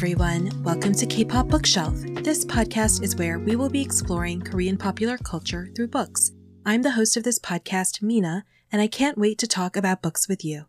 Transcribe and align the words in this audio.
everyone. 0.00 0.50
Welcome 0.62 0.94
to 0.94 1.04
K 1.04 1.26
pop 1.26 1.48
Bookshelf. 1.48 1.94
This 1.94 2.42
podcast 2.46 3.02
is 3.02 3.16
where 3.16 3.38
we 3.38 3.54
will 3.54 3.68
be 3.68 3.82
exploring 3.82 4.40
Korean 4.40 4.78
popular 4.78 5.18
culture 5.18 5.68
through 5.76 5.88
books. 5.88 6.30
I'm 6.64 6.80
the 6.80 6.92
host 6.92 7.18
of 7.18 7.22
this 7.22 7.38
podcast, 7.38 8.00
Mina, 8.00 8.46
and 8.72 8.80
I 8.80 8.86
can't 8.86 9.18
wait 9.18 9.36
to 9.40 9.46
talk 9.46 9.76
about 9.76 10.00
books 10.00 10.26
with 10.26 10.42
you. 10.42 10.64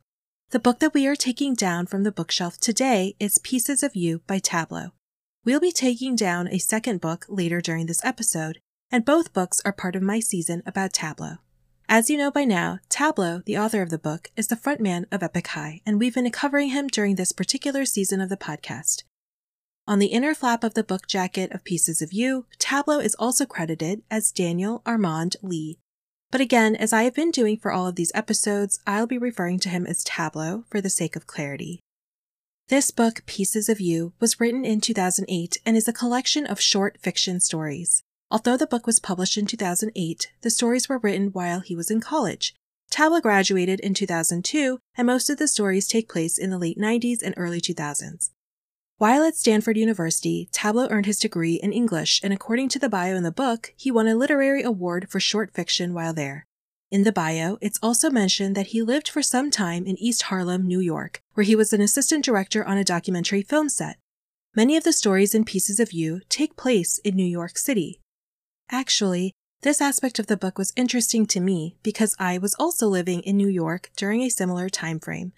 The 0.50 0.60
book 0.60 0.80
that 0.80 0.94
we 0.94 1.08
are 1.08 1.16
taking 1.16 1.54
down 1.54 1.86
from 1.86 2.04
the 2.04 2.12
bookshelf 2.12 2.58
today 2.58 3.16
is 3.22 3.38
Pieces 3.38 3.84
of 3.84 3.96
You 3.96 4.20
by 4.28 4.40
Tablo. 4.40 4.92
We'll 5.46 5.62
be 5.62 5.72
taking 5.72 6.18
down 6.18 6.50
a 6.50 6.58
second 6.58 7.00
book 7.00 7.26
later 7.30 7.62
during 7.62 7.86
this 7.86 8.04
episode, 8.04 8.60
and 8.92 9.06
both 9.06 9.32
books 9.32 9.62
are 9.64 9.72
part 9.72 9.96
of 9.96 10.04
my 10.04 10.20
season 10.20 10.62
about 10.66 10.92
Tablo. 10.92 11.38
As 11.88 12.10
you 12.10 12.18
know 12.18 12.32
by 12.32 12.44
now, 12.44 12.80
Tablo, 12.90 13.46
the 13.46 13.58
author 13.58 13.82
of 13.82 13.92
the 13.92 13.98
book, 13.98 14.30
is 14.36 14.48
the 14.48 14.58
frontman 14.58 15.06
of 15.10 15.24
Epic 15.24 15.48
High, 15.48 15.80
and 15.86 16.02
we've 16.02 16.16
been 16.16 16.30
covering 16.32 16.72
him 16.72 16.88
during 16.88 17.16
this 17.16 17.32
particular 17.32 17.86
season 17.86 18.20
of 18.20 18.28
the 18.28 18.36
podcast. 18.36 19.04
On 19.92 20.00
the 20.00 20.08
inner 20.08 20.34
flap 20.34 20.64
of 20.64 20.74
the 20.74 20.86
book 20.86 21.06
jacket 21.06 21.52
of 21.52 21.66
Pieces 21.66 22.02
of 22.02 22.14
You, 22.14 22.46
Tablo 22.60 23.04
is 23.04 23.14
also 23.16 23.46
credited 23.46 24.04
as 24.10 24.32
Daniel 24.32 24.82
Armand 24.86 25.36
Lee. 25.42 25.80
But 26.32 26.40
again, 26.40 26.78
as 26.78 26.94
I 26.94 27.04
have 27.04 27.14
been 27.14 27.30
doing 27.30 27.58
for 27.58 27.74
all 27.74 27.88
of 27.88 27.98
these 27.98 28.14
episodes, 28.16 28.80
I'll 28.88 29.06
be 29.06 29.18
referring 29.18 29.60
to 29.60 29.70
him 29.70 29.86
as 29.86 30.06
Tablo 30.06 30.64
for 30.70 30.80
the 30.80 30.90
sake 30.90 31.18
of 31.18 31.28
clarity. 31.28 31.82
This 32.70 32.90
book, 32.90 33.24
Pieces 33.26 33.68
of 33.68 33.82
You, 33.82 34.14
was 34.22 34.40
written 34.40 34.64
in 34.64 34.80
2008 34.80 35.58
and 35.66 35.76
is 35.76 35.90
a 35.90 35.92
collection 35.92 36.46
of 36.46 36.62
short 36.62 36.98
fiction 37.02 37.42
stories. 37.42 38.02
Although 38.30 38.56
the 38.56 38.68
book 38.68 38.88
was 38.88 39.02
published 39.02 39.38
in 39.38 39.46
2008, 39.46 40.32
the 40.40 40.50
stories 40.50 40.88
were 40.88 41.00
written 41.00 41.34
while 41.34 41.60
he 41.60 41.76
was 41.76 41.92
in 41.92 42.00
college. 42.00 42.56
Tablo 42.94 43.22
graduated 43.22 43.82
in 43.82 43.94
2002, 43.94 44.80
and 44.96 45.06
most 45.06 45.30
of 45.30 45.38
the 45.38 45.50
stories 45.50 45.90
take 45.90 46.08
place 46.08 46.38
in 46.38 46.50
the 46.50 46.58
late 46.58 46.78
90s 46.78 47.22
and 47.22 47.34
early 47.36 47.60
2000s. 47.60 48.30
While 49.02 49.24
at 49.24 49.36
Stanford 49.36 49.78
University, 49.78 50.48
Tablo 50.52 50.88
earned 50.92 51.08
his 51.08 51.18
degree 51.18 51.56
in 51.56 51.74
English, 51.74 52.22
and 52.24 52.32
according 52.32 52.70
to 52.70 52.78
the 52.78 52.88
bio 52.88 53.16
in 53.16 53.24
the 53.24 53.32
book, 53.32 53.74
he 53.76 53.90
won 53.90 54.08
a 54.08 54.14
literary 54.14 54.62
award 54.62 55.10
for 55.10 55.20
short 55.20 55.56
fiction 55.56 55.96
while 55.96 56.14
there. 56.14 56.46
In 56.92 57.02
the 57.02 57.12
bio, 57.12 57.58
it's 57.62 57.80
also 57.82 58.12
mentioned 58.12 58.56
that 58.56 58.68
he 58.68 58.84
lived 58.84 59.10
for 59.10 59.24
some 59.24 59.50
time 59.50 59.88
in 59.88 59.98
East 59.98 60.22
Harlem, 60.30 60.68
New 60.68 60.80
York, 60.80 61.20
where 61.34 61.44
he 61.44 61.56
was 61.56 61.74
an 61.74 61.82
assistant 61.82 62.24
director 62.24 62.64
on 62.64 62.78
a 62.78 62.84
documentary 62.84 63.42
film 63.42 63.70
set. 63.70 63.98
Many 64.56 64.78
of 64.78 64.84
the 64.84 64.94
stories 64.94 65.34
in 65.34 65.46
Pieces 65.46 65.80
of 65.80 65.92
You 65.92 66.22
take 66.30 66.56
place 66.56 67.00
in 67.00 67.16
New 67.16 67.26
York 67.26 67.58
City. 67.58 68.00
Actually, 68.70 69.34
this 69.64 69.82
aspect 69.82 70.20
of 70.20 70.28
the 70.28 70.38
book 70.38 70.60
was 70.60 70.74
interesting 70.76 71.26
to 71.26 71.40
me 71.40 71.76
because 71.82 72.16
I 72.20 72.38
was 72.38 72.54
also 72.60 72.86
living 72.86 73.22
in 73.22 73.36
New 73.36 73.50
York 73.50 73.90
during 73.96 74.22
a 74.22 74.30
similar 74.30 74.70
time 74.70 75.00
frame. 75.00 75.34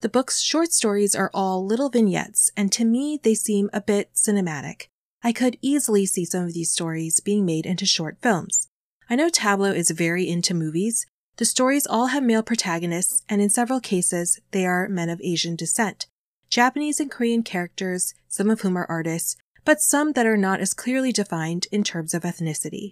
The 0.00 0.08
book's 0.08 0.40
short 0.40 0.72
stories 0.72 1.14
are 1.14 1.30
all 1.34 1.64
little 1.64 1.90
vignettes, 1.90 2.50
and 2.56 2.72
to 2.72 2.86
me, 2.86 3.20
they 3.22 3.34
seem 3.34 3.68
a 3.72 3.82
bit 3.82 4.14
cinematic. 4.14 4.86
I 5.22 5.32
could 5.32 5.58
easily 5.60 6.06
see 6.06 6.24
some 6.24 6.44
of 6.44 6.54
these 6.54 6.70
stories 6.70 7.20
being 7.20 7.44
made 7.44 7.66
into 7.66 7.84
short 7.84 8.16
films. 8.22 8.68
I 9.10 9.16
know 9.16 9.28
Tablo 9.28 9.74
is 9.74 9.90
very 9.90 10.26
into 10.26 10.54
movies. 10.54 11.06
The 11.36 11.44
stories 11.44 11.86
all 11.86 12.06
have 12.06 12.22
male 12.22 12.42
protagonists, 12.42 13.22
and 13.28 13.42
in 13.42 13.50
several 13.50 13.80
cases, 13.80 14.40
they 14.52 14.64
are 14.64 14.88
men 14.88 15.10
of 15.10 15.20
Asian 15.22 15.54
descent. 15.54 16.06
Japanese 16.48 16.98
and 16.98 17.10
Korean 17.10 17.42
characters, 17.42 18.14
some 18.26 18.48
of 18.48 18.62
whom 18.62 18.78
are 18.78 18.86
artists, 18.86 19.36
but 19.66 19.82
some 19.82 20.12
that 20.12 20.26
are 20.26 20.36
not 20.36 20.60
as 20.60 20.72
clearly 20.72 21.12
defined 21.12 21.66
in 21.70 21.84
terms 21.84 22.14
of 22.14 22.22
ethnicity. 22.22 22.90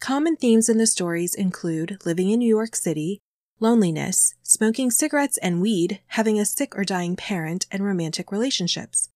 Common 0.00 0.36
themes 0.36 0.70
in 0.70 0.78
the 0.78 0.86
stories 0.86 1.34
include 1.34 1.98
living 2.06 2.30
in 2.30 2.38
New 2.38 2.48
York 2.48 2.74
City, 2.74 3.20
loneliness, 3.60 4.34
smoking 4.42 4.90
cigarettes 4.90 5.38
and 5.38 5.60
weed, 5.60 6.00
having 6.08 6.38
a 6.38 6.44
sick 6.44 6.76
or 6.76 6.84
dying 6.84 7.16
parent, 7.16 7.66
and 7.70 7.84
romantic 7.84 8.30
relationships. 8.30 9.08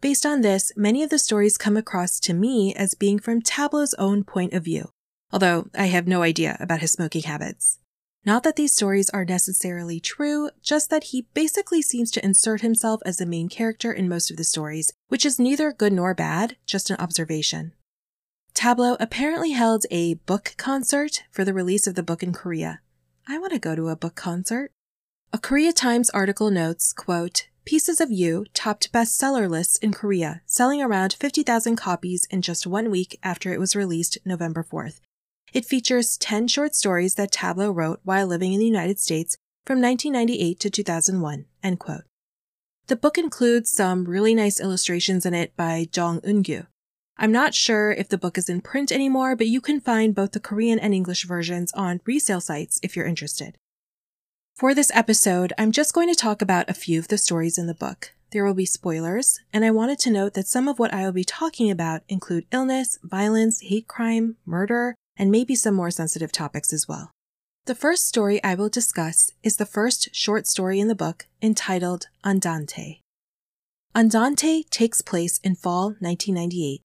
Based 0.00 0.26
on 0.26 0.42
this, 0.42 0.72
many 0.76 1.02
of 1.02 1.10
the 1.10 1.18
stories 1.18 1.56
come 1.56 1.76
across 1.76 2.20
to 2.20 2.34
me 2.34 2.74
as 2.74 2.94
being 2.94 3.18
from 3.18 3.40
Tablo's 3.40 3.94
own 3.94 4.24
point 4.24 4.52
of 4.52 4.64
view, 4.64 4.90
although 5.32 5.68
I 5.74 5.86
have 5.86 6.06
no 6.06 6.22
idea 6.22 6.56
about 6.60 6.80
his 6.80 6.92
smoking 6.92 7.22
habits. 7.22 7.78
Not 8.26 8.42
that 8.42 8.56
these 8.56 8.74
stories 8.74 9.08
are 9.10 9.24
necessarily 9.24 10.00
true, 10.00 10.50
just 10.60 10.90
that 10.90 11.04
he 11.04 11.28
basically 11.32 11.80
seems 11.80 12.10
to 12.10 12.24
insert 12.24 12.60
himself 12.60 13.00
as 13.06 13.18
the 13.18 13.24
main 13.24 13.48
character 13.48 13.92
in 13.92 14.08
most 14.08 14.32
of 14.32 14.36
the 14.36 14.42
stories, 14.42 14.92
which 15.08 15.24
is 15.24 15.38
neither 15.38 15.72
good 15.72 15.92
nor 15.92 16.12
bad, 16.12 16.56
just 16.66 16.90
an 16.90 16.96
observation. 16.98 17.72
Tablo 18.52 18.96
apparently 18.98 19.52
held 19.52 19.86
a 19.90 20.14
book 20.14 20.54
concert 20.56 21.22
for 21.30 21.44
the 21.44 21.54
release 21.54 21.86
of 21.86 21.94
the 21.94 22.02
book 22.02 22.22
in 22.22 22.32
Korea. 22.32 22.80
I 23.28 23.38
want 23.38 23.52
to 23.54 23.58
go 23.58 23.74
to 23.74 23.88
a 23.88 23.96
book 23.96 24.14
concert. 24.14 24.70
A 25.32 25.38
Korea 25.38 25.72
Times 25.72 26.10
article 26.10 26.48
notes, 26.48 26.92
quote, 26.92 27.48
Pieces 27.64 28.00
of 28.00 28.12
You 28.12 28.46
topped 28.54 28.92
bestseller 28.92 29.50
lists 29.50 29.78
in 29.78 29.92
Korea, 29.92 30.42
selling 30.46 30.80
around 30.80 31.12
50,000 31.12 31.74
copies 31.74 32.26
in 32.30 32.40
just 32.40 32.68
one 32.68 32.88
week 32.88 33.18
after 33.24 33.52
it 33.52 33.58
was 33.58 33.74
released 33.74 34.18
November 34.24 34.62
4th, 34.62 35.00
it 35.52 35.64
features 35.64 36.16
10 36.18 36.46
short 36.46 36.76
stories 36.76 37.16
that 37.16 37.32
Tablo 37.32 37.74
wrote 37.74 37.98
while 38.04 38.28
living 38.28 38.52
in 38.52 38.60
the 38.60 38.66
United 38.66 39.00
States 39.00 39.36
from 39.64 39.80
1998 39.80 40.60
to 40.60 40.70
2001. 40.70 41.46
End 41.64 41.80
quote. 41.80 42.04
The 42.86 42.94
book 42.94 43.18
includes 43.18 43.72
some 43.72 44.04
really 44.04 44.36
nice 44.36 44.60
illustrations 44.60 45.26
in 45.26 45.34
it 45.34 45.56
by 45.56 45.88
Jong 45.90 46.20
Eun-gyu. 46.20 46.66
I'm 47.18 47.32
not 47.32 47.54
sure 47.54 47.92
if 47.92 48.10
the 48.10 48.18
book 48.18 48.36
is 48.36 48.50
in 48.50 48.60
print 48.60 48.92
anymore, 48.92 49.36
but 49.36 49.46
you 49.46 49.62
can 49.62 49.80
find 49.80 50.14
both 50.14 50.32
the 50.32 50.40
Korean 50.40 50.78
and 50.78 50.92
English 50.92 51.24
versions 51.24 51.72
on 51.72 52.00
resale 52.04 52.42
sites 52.42 52.78
if 52.82 52.94
you're 52.94 53.06
interested. 53.06 53.56
For 54.54 54.74
this 54.74 54.90
episode, 54.94 55.52
I'm 55.56 55.72
just 55.72 55.94
going 55.94 56.08
to 56.08 56.14
talk 56.14 56.42
about 56.42 56.68
a 56.68 56.74
few 56.74 56.98
of 56.98 57.08
the 57.08 57.16
stories 57.16 57.56
in 57.56 57.66
the 57.66 57.74
book. 57.74 58.12
There 58.32 58.44
will 58.44 58.54
be 58.54 58.66
spoilers, 58.66 59.40
and 59.50 59.64
I 59.64 59.70
wanted 59.70 59.98
to 60.00 60.10
note 60.10 60.34
that 60.34 60.48
some 60.48 60.68
of 60.68 60.78
what 60.78 60.92
I 60.92 61.04
will 61.04 61.12
be 61.12 61.24
talking 61.24 61.70
about 61.70 62.02
include 62.08 62.46
illness, 62.52 62.98
violence, 63.02 63.60
hate 63.60 63.88
crime, 63.88 64.36
murder, 64.44 64.94
and 65.16 65.30
maybe 65.30 65.54
some 65.54 65.74
more 65.74 65.90
sensitive 65.90 66.32
topics 66.32 66.72
as 66.72 66.86
well. 66.86 67.10
The 67.64 67.74
first 67.74 68.06
story 68.06 68.42
I 68.44 68.54
will 68.54 68.68
discuss 68.68 69.30
is 69.42 69.56
the 69.56 69.64
first 69.66 70.14
short 70.14 70.46
story 70.46 70.80
in 70.80 70.88
the 70.88 70.94
book 70.94 71.26
entitled 71.40 72.08
Andante. 72.24 73.00
Andante 73.94 74.64
takes 74.64 75.00
place 75.00 75.40
in 75.42 75.54
fall 75.54 75.96
1998. 76.00 76.82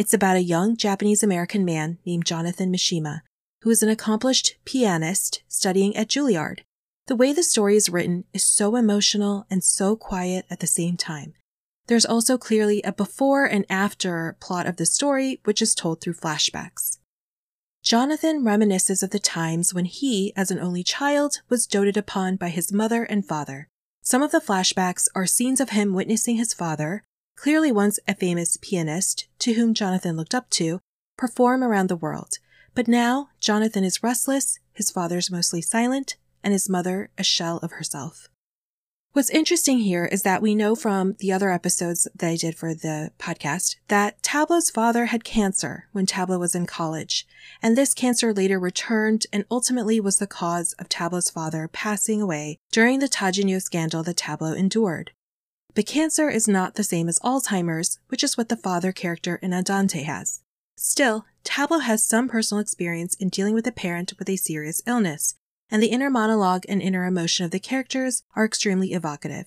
It's 0.00 0.14
about 0.14 0.36
a 0.36 0.42
young 0.42 0.78
Japanese 0.78 1.22
American 1.22 1.62
man 1.62 1.98
named 2.06 2.24
Jonathan 2.24 2.72
Mishima, 2.72 3.20
who 3.60 3.68
is 3.68 3.82
an 3.82 3.90
accomplished 3.90 4.56
pianist 4.64 5.42
studying 5.46 5.94
at 5.94 6.08
Juilliard. 6.08 6.60
The 7.06 7.16
way 7.16 7.34
the 7.34 7.42
story 7.42 7.76
is 7.76 7.90
written 7.90 8.24
is 8.32 8.42
so 8.42 8.76
emotional 8.76 9.44
and 9.50 9.62
so 9.62 9.96
quiet 9.96 10.46
at 10.48 10.60
the 10.60 10.66
same 10.66 10.96
time. 10.96 11.34
There's 11.86 12.06
also 12.06 12.38
clearly 12.38 12.80
a 12.80 12.94
before 12.94 13.44
and 13.44 13.66
after 13.68 14.38
plot 14.40 14.66
of 14.66 14.78
the 14.78 14.86
story, 14.86 15.38
which 15.44 15.60
is 15.60 15.74
told 15.74 16.00
through 16.00 16.14
flashbacks. 16.14 16.96
Jonathan 17.82 18.42
reminisces 18.42 19.02
of 19.02 19.10
the 19.10 19.18
times 19.18 19.74
when 19.74 19.84
he, 19.84 20.32
as 20.34 20.50
an 20.50 20.60
only 20.60 20.82
child, 20.82 21.42
was 21.50 21.66
doted 21.66 21.98
upon 21.98 22.36
by 22.36 22.48
his 22.48 22.72
mother 22.72 23.04
and 23.04 23.26
father. 23.28 23.68
Some 24.00 24.22
of 24.22 24.32
the 24.32 24.40
flashbacks 24.40 25.08
are 25.14 25.26
scenes 25.26 25.60
of 25.60 25.70
him 25.70 25.92
witnessing 25.92 26.36
his 26.36 26.54
father, 26.54 27.04
clearly 27.40 27.72
once 27.72 27.98
a 28.06 28.14
famous 28.14 28.58
pianist 28.60 29.26
to 29.38 29.54
whom 29.54 29.72
Jonathan 29.72 30.14
looked 30.14 30.34
up 30.34 30.50
to, 30.50 30.78
perform 31.16 31.64
around 31.64 31.88
the 31.88 31.96
world. 31.96 32.34
But 32.74 32.86
now 32.86 33.30
Jonathan 33.40 33.82
is 33.82 34.02
restless, 34.02 34.58
his 34.74 34.90
father's 34.90 35.30
mostly 35.30 35.62
silent, 35.62 36.16
and 36.44 36.52
his 36.52 36.68
mother 36.68 37.08
a 37.16 37.24
shell 37.24 37.56
of 37.62 37.72
herself. 37.72 38.28
What's 39.12 39.30
interesting 39.30 39.78
here 39.78 40.04
is 40.04 40.22
that 40.22 40.42
we 40.42 40.54
know 40.54 40.74
from 40.74 41.16
the 41.18 41.32
other 41.32 41.50
episodes 41.50 42.06
that 42.14 42.28
I 42.28 42.36
did 42.36 42.56
for 42.56 42.74
the 42.74 43.10
podcast 43.18 43.76
that 43.88 44.22
Tablo's 44.22 44.68
father 44.68 45.06
had 45.06 45.24
cancer 45.24 45.86
when 45.92 46.04
Tablo 46.04 46.38
was 46.38 46.54
in 46.54 46.66
college, 46.66 47.26
and 47.62 47.74
this 47.74 47.94
cancer 47.94 48.34
later 48.34 48.60
returned 48.60 49.24
and 49.32 49.46
ultimately 49.50 49.98
was 49.98 50.18
the 50.18 50.26
cause 50.26 50.74
of 50.74 50.90
Tablo's 50.90 51.30
father 51.30 51.68
passing 51.68 52.20
away 52.20 52.58
during 52.70 52.98
the 52.98 53.08
Tajinyo 53.08 53.62
scandal 53.62 54.02
that 54.02 54.18
Tablo 54.18 54.54
endured. 54.54 55.12
But 55.74 55.86
cancer 55.86 56.28
is 56.28 56.48
not 56.48 56.74
the 56.74 56.84
same 56.84 57.08
as 57.08 57.20
Alzheimer's, 57.20 57.98
which 58.08 58.24
is 58.24 58.36
what 58.36 58.48
the 58.48 58.56
father 58.56 58.92
character 58.92 59.36
in 59.36 59.52
Andante 59.52 60.02
has. 60.02 60.40
Still, 60.76 61.26
Tablo 61.44 61.80
has 61.82 62.02
some 62.02 62.28
personal 62.28 62.60
experience 62.60 63.14
in 63.14 63.28
dealing 63.28 63.54
with 63.54 63.66
a 63.66 63.72
parent 63.72 64.12
with 64.18 64.28
a 64.28 64.36
serious 64.36 64.82
illness, 64.86 65.34
and 65.70 65.82
the 65.82 65.88
inner 65.88 66.10
monologue 66.10 66.64
and 66.68 66.82
inner 66.82 67.04
emotion 67.04 67.44
of 67.44 67.50
the 67.50 67.60
characters 67.60 68.22
are 68.34 68.44
extremely 68.44 68.92
evocative. 68.92 69.46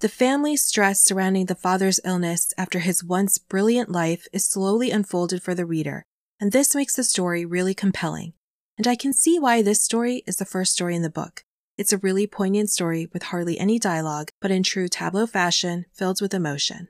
The 0.00 0.08
family 0.08 0.56
stress 0.56 1.02
surrounding 1.02 1.46
the 1.46 1.54
father's 1.54 2.00
illness 2.04 2.54
after 2.56 2.78
his 2.78 3.04
once 3.04 3.38
brilliant 3.38 3.90
life 3.90 4.28
is 4.32 4.48
slowly 4.48 4.90
unfolded 4.90 5.42
for 5.42 5.54
the 5.54 5.66
reader, 5.66 6.04
and 6.40 6.52
this 6.52 6.74
makes 6.74 6.96
the 6.96 7.04
story 7.04 7.44
really 7.44 7.74
compelling. 7.74 8.32
And 8.78 8.86
I 8.86 8.96
can 8.96 9.12
see 9.12 9.38
why 9.38 9.60
this 9.60 9.82
story 9.82 10.22
is 10.26 10.36
the 10.36 10.46
first 10.46 10.72
story 10.72 10.96
in 10.96 11.02
the 11.02 11.10
book. 11.10 11.44
It's 11.80 11.94
a 11.94 11.96
really 11.96 12.26
poignant 12.26 12.68
story 12.68 13.08
with 13.10 13.22
hardly 13.22 13.58
any 13.58 13.78
dialogue, 13.78 14.32
but 14.38 14.50
in 14.50 14.62
true 14.62 14.86
Tablo 14.86 15.26
fashion, 15.26 15.86
filled 15.94 16.20
with 16.20 16.34
emotion. 16.34 16.88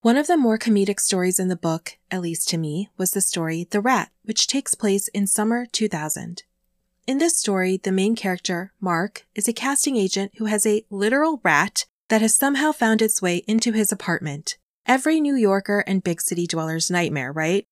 One 0.00 0.16
of 0.16 0.26
the 0.26 0.36
more 0.36 0.58
comedic 0.58 0.98
stories 0.98 1.38
in 1.38 1.46
the 1.46 1.54
book, 1.54 1.96
at 2.10 2.20
least 2.20 2.48
to 2.48 2.58
me, 2.58 2.90
was 2.98 3.12
the 3.12 3.20
story 3.20 3.68
The 3.70 3.80
Rat, 3.80 4.10
which 4.24 4.48
takes 4.48 4.74
place 4.74 5.06
in 5.06 5.28
summer 5.28 5.66
2000. 5.66 6.42
In 7.06 7.18
this 7.18 7.38
story, 7.38 7.76
the 7.76 7.92
main 7.92 8.16
character, 8.16 8.72
Mark, 8.80 9.24
is 9.36 9.46
a 9.46 9.52
casting 9.52 9.94
agent 9.94 10.32
who 10.38 10.46
has 10.46 10.66
a 10.66 10.84
literal 10.90 11.40
rat 11.44 11.86
that 12.08 12.22
has 12.22 12.34
somehow 12.34 12.72
found 12.72 13.00
its 13.00 13.22
way 13.22 13.44
into 13.46 13.70
his 13.70 13.92
apartment. 13.92 14.58
Every 14.84 15.20
New 15.20 15.36
Yorker 15.36 15.84
and 15.86 16.02
big 16.02 16.20
city 16.20 16.48
dweller's 16.48 16.90
nightmare, 16.90 17.30
right? 17.30 17.66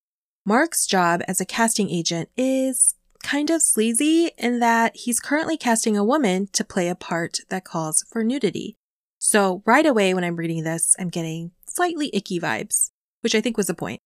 Mark's 0.45 0.87
job 0.87 1.21
as 1.27 1.41
a 1.41 1.45
casting 1.45 1.89
agent 1.89 2.29
is 2.37 2.95
kind 3.23 3.49
of 3.49 3.61
sleazy 3.61 4.31
in 4.37 4.59
that 4.59 4.95
he's 4.95 5.19
currently 5.19 5.57
casting 5.57 5.97
a 5.97 6.03
woman 6.03 6.47
to 6.53 6.63
play 6.63 6.89
a 6.89 6.95
part 6.95 7.39
that 7.49 7.65
calls 7.65 8.05
for 8.09 8.23
nudity. 8.23 8.75
So 9.17 9.61
right 9.65 9.85
away 9.85 10.13
when 10.13 10.23
I'm 10.23 10.37
reading 10.37 10.63
this, 10.63 10.95
I'm 10.97 11.09
getting 11.09 11.51
slightly 11.67 12.09
icky 12.13 12.39
vibes, 12.39 12.91
which 13.21 13.35
I 13.35 13.41
think 13.41 13.57
was 13.57 13.67
the 13.67 13.73
point. 13.73 13.99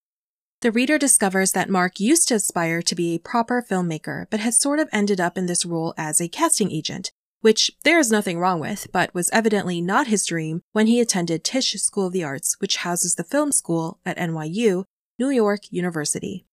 The 0.62 0.72
reader 0.72 0.98
discovers 0.98 1.52
that 1.52 1.70
Mark 1.70 2.00
used 2.00 2.30
to 2.30 2.36
aspire 2.36 2.82
to 2.82 2.96
be 2.96 3.14
a 3.14 3.20
proper 3.20 3.62
filmmaker, 3.62 4.28
but 4.30 4.40
has 4.40 4.60
sort 4.60 4.80
of 4.80 4.88
ended 4.94 5.20
up 5.20 5.38
in 5.38 5.46
this 5.46 5.66
role 5.66 5.94
as 5.98 6.22
a 6.22 6.30
casting 6.30 6.72
agent, 6.72 7.12
which 7.42 7.70
there 7.84 8.00
is 8.00 8.10
nothing 8.10 8.40
wrong 8.40 8.62
with, 8.62 8.88
but 8.94 9.14
was 9.14 9.30
evidently 9.32 9.82
not 9.82 10.08
his 10.08 10.26
dream 10.26 10.62
when 10.72 10.88
he 10.88 11.02
attended 11.02 11.44
Tisch 11.44 11.74
School 11.74 12.08
of 12.08 12.14
the 12.14 12.24
Arts, 12.24 12.56
which 12.62 12.78
houses 12.78 13.16
the 13.16 13.26
film 13.26 13.52
school 13.52 14.00
at 14.06 14.18
NYU, 14.18 14.86
New 15.20 15.30
York 15.30 15.64
University. 15.70 16.46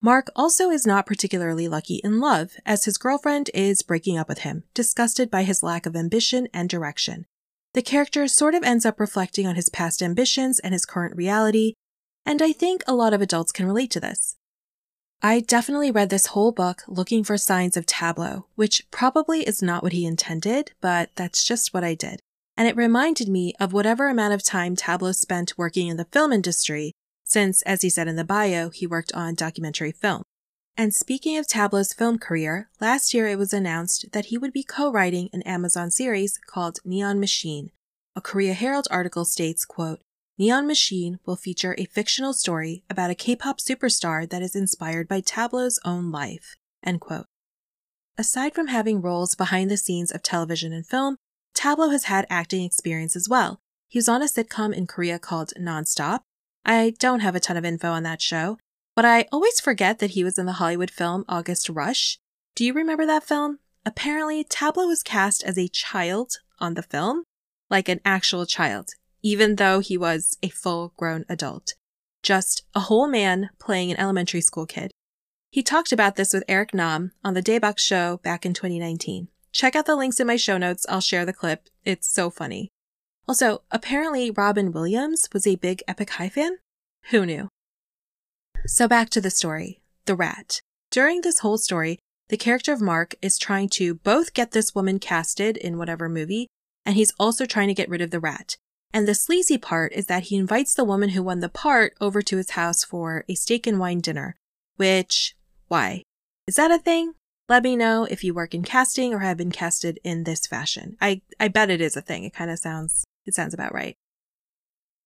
Mark 0.00 0.28
also 0.36 0.70
is 0.70 0.86
not 0.86 1.06
particularly 1.06 1.66
lucky 1.66 1.96
in 2.04 2.20
love, 2.20 2.52
as 2.64 2.84
his 2.84 2.98
girlfriend 2.98 3.50
is 3.52 3.82
breaking 3.82 4.16
up 4.16 4.28
with 4.28 4.40
him, 4.40 4.62
disgusted 4.72 5.30
by 5.30 5.42
his 5.42 5.62
lack 5.62 5.86
of 5.86 5.96
ambition 5.96 6.48
and 6.54 6.68
direction. 6.68 7.26
The 7.74 7.82
character 7.82 8.28
sort 8.28 8.54
of 8.54 8.62
ends 8.62 8.86
up 8.86 9.00
reflecting 9.00 9.46
on 9.46 9.56
his 9.56 9.68
past 9.68 10.00
ambitions 10.00 10.60
and 10.60 10.72
his 10.72 10.86
current 10.86 11.16
reality, 11.16 11.74
and 12.24 12.40
I 12.40 12.52
think 12.52 12.82
a 12.86 12.94
lot 12.94 13.12
of 13.12 13.20
adults 13.20 13.50
can 13.50 13.66
relate 13.66 13.90
to 13.92 14.00
this. 14.00 14.36
I 15.20 15.40
definitely 15.40 15.90
read 15.90 16.10
this 16.10 16.26
whole 16.26 16.52
book 16.52 16.84
looking 16.86 17.24
for 17.24 17.36
signs 17.36 17.76
of 17.76 17.84
Tablo, 17.84 18.44
which 18.54 18.88
probably 18.92 19.40
is 19.40 19.62
not 19.62 19.82
what 19.82 19.92
he 19.92 20.06
intended, 20.06 20.72
but 20.80 21.10
that's 21.16 21.42
just 21.42 21.74
what 21.74 21.82
I 21.82 21.94
did. 21.94 22.20
And 22.56 22.68
it 22.68 22.76
reminded 22.76 23.28
me 23.28 23.52
of 23.58 23.72
whatever 23.72 24.08
amount 24.08 24.34
of 24.34 24.44
time 24.44 24.76
Tablo 24.76 25.12
spent 25.12 25.58
working 25.58 25.88
in 25.88 25.96
the 25.96 26.04
film 26.06 26.32
industry 26.32 26.92
since, 27.28 27.62
as 27.62 27.82
he 27.82 27.90
said 27.90 28.08
in 28.08 28.16
the 28.16 28.24
bio, 28.24 28.70
he 28.70 28.86
worked 28.86 29.12
on 29.12 29.34
documentary 29.34 29.92
film. 29.92 30.22
And 30.76 30.94
speaking 30.94 31.36
of 31.36 31.46
Tablo's 31.46 31.92
film 31.92 32.18
career, 32.18 32.70
last 32.80 33.12
year 33.12 33.28
it 33.28 33.38
was 33.38 33.52
announced 33.52 34.06
that 34.12 34.26
he 34.26 34.38
would 34.38 34.52
be 34.52 34.62
co 34.62 34.90
writing 34.90 35.28
an 35.32 35.42
Amazon 35.42 35.90
series 35.90 36.38
called 36.46 36.78
Neon 36.84 37.20
Machine. 37.20 37.70
A 38.16 38.20
Korea 38.20 38.54
Herald 38.54 38.88
article 38.90 39.24
states, 39.24 39.64
quote, 39.64 40.00
Neon 40.38 40.66
Machine 40.66 41.18
will 41.26 41.36
feature 41.36 41.74
a 41.76 41.84
fictional 41.84 42.32
story 42.32 42.84
about 42.88 43.10
a 43.10 43.14
K 43.14 43.36
pop 43.36 43.58
superstar 43.58 44.28
that 44.30 44.40
is 44.40 44.54
inspired 44.54 45.08
by 45.08 45.20
Tablo's 45.20 45.80
own 45.84 46.10
life. 46.12 46.56
End 46.84 47.00
quote. 47.00 47.26
Aside 48.16 48.54
from 48.54 48.68
having 48.68 49.00
roles 49.00 49.34
behind 49.34 49.70
the 49.70 49.76
scenes 49.76 50.12
of 50.12 50.22
television 50.22 50.72
and 50.72 50.86
film, 50.86 51.16
Tablo 51.54 51.90
has 51.90 52.04
had 52.04 52.26
acting 52.30 52.64
experience 52.64 53.16
as 53.16 53.28
well. 53.28 53.58
He 53.88 53.98
was 53.98 54.08
on 54.08 54.22
a 54.22 54.26
sitcom 54.26 54.72
in 54.72 54.86
Korea 54.86 55.18
called 55.18 55.52
Nonstop, 55.58 56.20
I 56.64 56.94
don't 56.98 57.20
have 57.20 57.34
a 57.34 57.40
ton 57.40 57.56
of 57.56 57.64
info 57.64 57.90
on 57.90 58.02
that 58.02 58.20
show, 58.20 58.58
but 58.94 59.04
I 59.04 59.26
always 59.32 59.60
forget 59.60 59.98
that 59.98 60.10
he 60.10 60.24
was 60.24 60.38
in 60.38 60.46
the 60.46 60.54
Hollywood 60.54 60.90
film 60.90 61.24
August 61.28 61.68
Rush. 61.68 62.18
Do 62.54 62.64
you 62.64 62.72
remember 62.72 63.06
that 63.06 63.24
film? 63.24 63.58
Apparently, 63.86 64.44
Tablo 64.44 64.86
was 64.86 65.02
cast 65.02 65.42
as 65.44 65.56
a 65.56 65.68
child 65.68 66.38
on 66.58 66.74
the 66.74 66.82
film, 66.82 67.24
like 67.70 67.88
an 67.88 68.00
actual 68.04 68.44
child, 68.44 68.90
even 69.22 69.56
though 69.56 69.80
he 69.80 69.96
was 69.96 70.36
a 70.42 70.48
full 70.48 70.92
grown 70.96 71.24
adult. 71.28 71.74
Just 72.22 72.64
a 72.74 72.80
whole 72.80 73.06
man 73.06 73.50
playing 73.58 73.90
an 73.90 74.00
elementary 74.00 74.40
school 74.40 74.66
kid. 74.66 74.90
He 75.50 75.62
talked 75.62 75.92
about 75.92 76.16
this 76.16 76.34
with 76.34 76.44
Eric 76.48 76.74
Nam 76.74 77.12
on 77.24 77.34
the 77.34 77.42
Daebak 77.42 77.78
show 77.78 78.18
back 78.22 78.44
in 78.44 78.52
2019. 78.52 79.28
Check 79.52 79.74
out 79.74 79.86
the 79.86 79.96
links 79.96 80.20
in 80.20 80.26
my 80.26 80.36
show 80.36 80.58
notes. 80.58 80.84
I'll 80.88 81.00
share 81.00 81.24
the 81.24 81.32
clip. 81.32 81.68
It's 81.84 82.06
so 82.06 82.28
funny. 82.28 82.68
Also, 83.28 83.60
apparently 83.70 84.30
Robin 84.30 84.72
Williams 84.72 85.28
was 85.34 85.46
a 85.46 85.56
big 85.56 85.82
Epic 85.86 86.08
High 86.10 86.30
fan. 86.30 86.56
Who 87.10 87.26
knew? 87.26 87.48
So 88.66 88.88
back 88.88 89.10
to 89.10 89.20
the 89.20 89.30
story. 89.30 89.82
The 90.06 90.16
rat. 90.16 90.62
During 90.90 91.20
this 91.20 91.40
whole 91.40 91.58
story, 91.58 91.98
the 92.30 92.38
character 92.38 92.72
of 92.72 92.80
Mark 92.80 93.14
is 93.20 93.36
trying 93.38 93.68
to 93.70 93.94
both 93.96 94.32
get 94.32 94.52
this 94.52 94.74
woman 94.74 94.98
casted 94.98 95.58
in 95.58 95.76
whatever 95.76 96.08
movie, 96.08 96.48
and 96.86 96.96
he's 96.96 97.12
also 97.20 97.44
trying 97.44 97.68
to 97.68 97.74
get 97.74 97.90
rid 97.90 98.00
of 98.00 98.10
the 98.10 98.20
rat. 98.20 98.56
And 98.94 99.06
the 99.06 99.14
sleazy 99.14 99.58
part 99.58 99.92
is 99.92 100.06
that 100.06 100.24
he 100.24 100.36
invites 100.36 100.72
the 100.72 100.84
woman 100.84 101.10
who 101.10 101.22
won 101.22 101.40
the 101.40 101.50
part 101.50 101.92
over 102.00 102.22
to 102.22 102.38
his 102.38 102.50
house 102.50 102.82
for 102.82 103.26
a 103.28 103.34
steak 103.34 103.66
and 103.66 103.78
wine 103.78 104.00
dinner. 104.00 104.36
Which, 104.76 105.36
why? 105.68 106.02
Is 106.46 106.56
that 106.56 106.70
a 106.70 106.78
thing? 106.78 107.12
Let 107.50 107.62
me 107.62 107.76
know 107.76 108.04
if 108.04 108.24
you 108.24 108.32
work 108.32 108.54
in 108.54 108.62
casting 108.62 109.12
or 109.12 109.18
have 109.18 109.36
been 109.36 109.50
casted 109.50 109.98
in 110.02 110.24
this 110.24 110.46
fashion. 110.46 110.96
I, 111.00 111.20
I 111.38 111.48
bet 111.48 111.70
it 111.70 111.82
is 111.82 111.96
a 111.96 112.02
thing. 112.02 112.24
It 112.24 112.34
kind 112.34 112.50
of 112.50 112.58
sounds 112.58 113.04
it 113.28 113.34
sounds 113.34 113.54
about 113.54 113.74
right. 113.74 113.96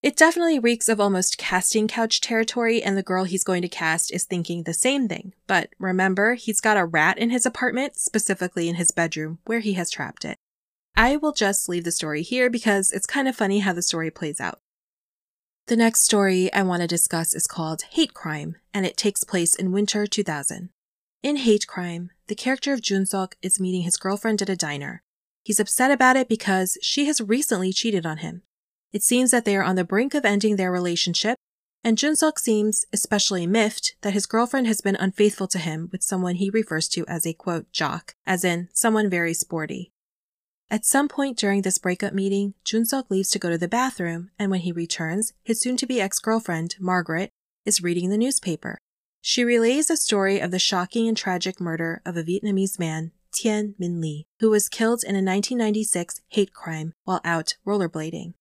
It 0.01 0.17
definitely 0.17 0.59
reeks 0.59 0.89
of 0.89 0.99
almost 0.99 1.37
casting 1.37 1.87
couch 1.87 2.19
territory, 2.19 2.83
and 2.83 2.97
the 2.97 3.03
girl 3.03 3.23
he's 3.23 3.45
going 3.45 3.61
to 3.61 3.69
cast 3.69 4.13
is 4.13 4.25
thinking 4.25 4.63
the 4.63 4.73
same 4.73 5.07
thing. 5.07 5.33
But 5.47 5.69
remember, 5.79 6.33
he's 6.33 6.59
got 6.59 6.75
a 6.75 6.85
rat 6.85 7.17
in 7.17 7.29
his 7.29 7.45
apartment, 7.45 7.95
specifically 7.95 8.67
in 8.67 8.75
his 8.75 8.91
bedroom, 8.91 9.39
where 9.45 9.61
he 9.61 9.73
has 9.73 9.89
trapped 9.89 10.25
it. 10.25 10.37
I 10.97 11.15
will 11.15 11.31
just 11.31 11.69
leave 11.69 11.85
the 11.85 11.91
story 11.91 12.21
here 12.21 12.49
because 12.49 12.91
it's 12.91 13.05
kind 13.05 13.29
of 13.29 13.35
funny 13.35 13.59
how 13.59 13.71
the 13.71 13.81
story 13.81 14.11
plays 14.11 14.41
out. 14.41 14.59
The 15.67 15.77
next 15.77 16.01
story 16.01 16.51
I 16.51 16.63
want 16.63 16.81
to 16.81 16.87
discuss 16.87 17.33
is 17.33 17.47
called 17.47 17.83
Hate 17.91 18.13
Crime, 18.13 18.57
and 18.73 18.85
it 18.85 18.97
takes 18.97 19.23
place 19.23 19.55
in 19.55 19.71
winter 19.71 20.05
2000. 20.05 20.69
In 21.23 21.37
Hate 21.37 21.65
Crime, 21.65 22.11
the 22.27 22.35
character 22.35 22.73
of 22.73 22.81
Junsuk 22.81 23.35
is 23.41 23.61
meeting 23.61 23.83
his 23.83 23.95
girlfriend 23.95 24.41
at 24.41 24.49
a 24.49 24.57
diner. 24.57 25.01
He's 25.43 25.59
upset 25.59 25.91
about 25.91 26.15
it 26.15 26.29
because 26.29 26.77
she 26.81 27.05
has 27.05 27.19
recently 27.19 27.73
cheated 27.73 28.05
on 28.05 28.17
him. 28.17 28.43
It 28.93 29.03
seems 29.03 29.31
that 29.31 29.43
they 29.43 29.57
are 29.57 29.63
on 29.63 29.75
the 29.75 29.83
brink 29.83 30.13
of 30.13 30.23
ending 30.23 30.55
their 30.55 30.71
relationship, 30.71 31.37
and 31.83 31.97
Junsuk 31.97 32.39
seems 32.39 32.85
especially 32.93 33.45
miffed 33.45 33.95
that 34.01 34.13
his 34.13 34.25
girlfriend 34.25 34.67
has 34.67 34.79
been 34.79 34.95
unfaithful 34.95 35.47
to 35.49 35.59
him 35.59 35.89
with 35.91 36.01
someone 36.01 36.35
he 36.35 36.49
refers 36.49 36.87
to 36.89 37.05
as 37.07 37.27
a 37.27 37.33
quote 37.33 37.71
jock, 37.73 38.15
as 38.25 38.45
in 38.45 38.69
someone 38.73 39.09
very 39.09 39.33
sporty. 39.33 39.91
At 40.69 40.85
some 40.85 41.09
point 41.09 41.37
during 41.37 41.61
this 41.61 41.77
breakup 41.77 42.13
meeting, 42.13 42.53
Junsuk 42.63 43.09
leaves 43.09 43.29
to 43.31 43.39
go 43.39 43.49
to 43.49 43.57
the 43.57 43.67
bathroom, 43.67 44.31
and 44.39 44.49
when 44.49 44.61
he 44.61 44.71
returns, 44.71 45.33
his 45.43 45.59
soon 45.59 45.75
to 45.77 45.85
be 45.85 45.99
ex 45.99 46.19
girlfriend, 46.19 46.75
Margaret, 46.79 47.29
is 47.65 47.83
reading 47.83 48.09
the 48.09 48.17
newspaper. 48.17 48.77
She 49.21 49.43
relays 49.43 49.89
a 49.89 49.97
story 49.97 50.39
of 50.39 50.51
the 50.51 50.59
shocking 50.59 51.07
and 51.07 51.17
tragic 51.17 51.59
murder 51.59 52.01
of 52.05 52.15
a 52.15 52.23
Vietnamese 52.23 52.79
man 52.79 53.11
Thien 53.33 53.75
Minh 53.79 54.01
Ly, 54.01 54.25
who 54.39 54.49
was 54.49 54.69
killed 54.69 55.03
in 55.03 55.15
a 55.15 55.23
1996 55.23 56.21
hate 56.29 56.53
crime 56.53 56.93
while 57.03 57.21
out 57.23 57.55
rollerblading. 57.65 58.33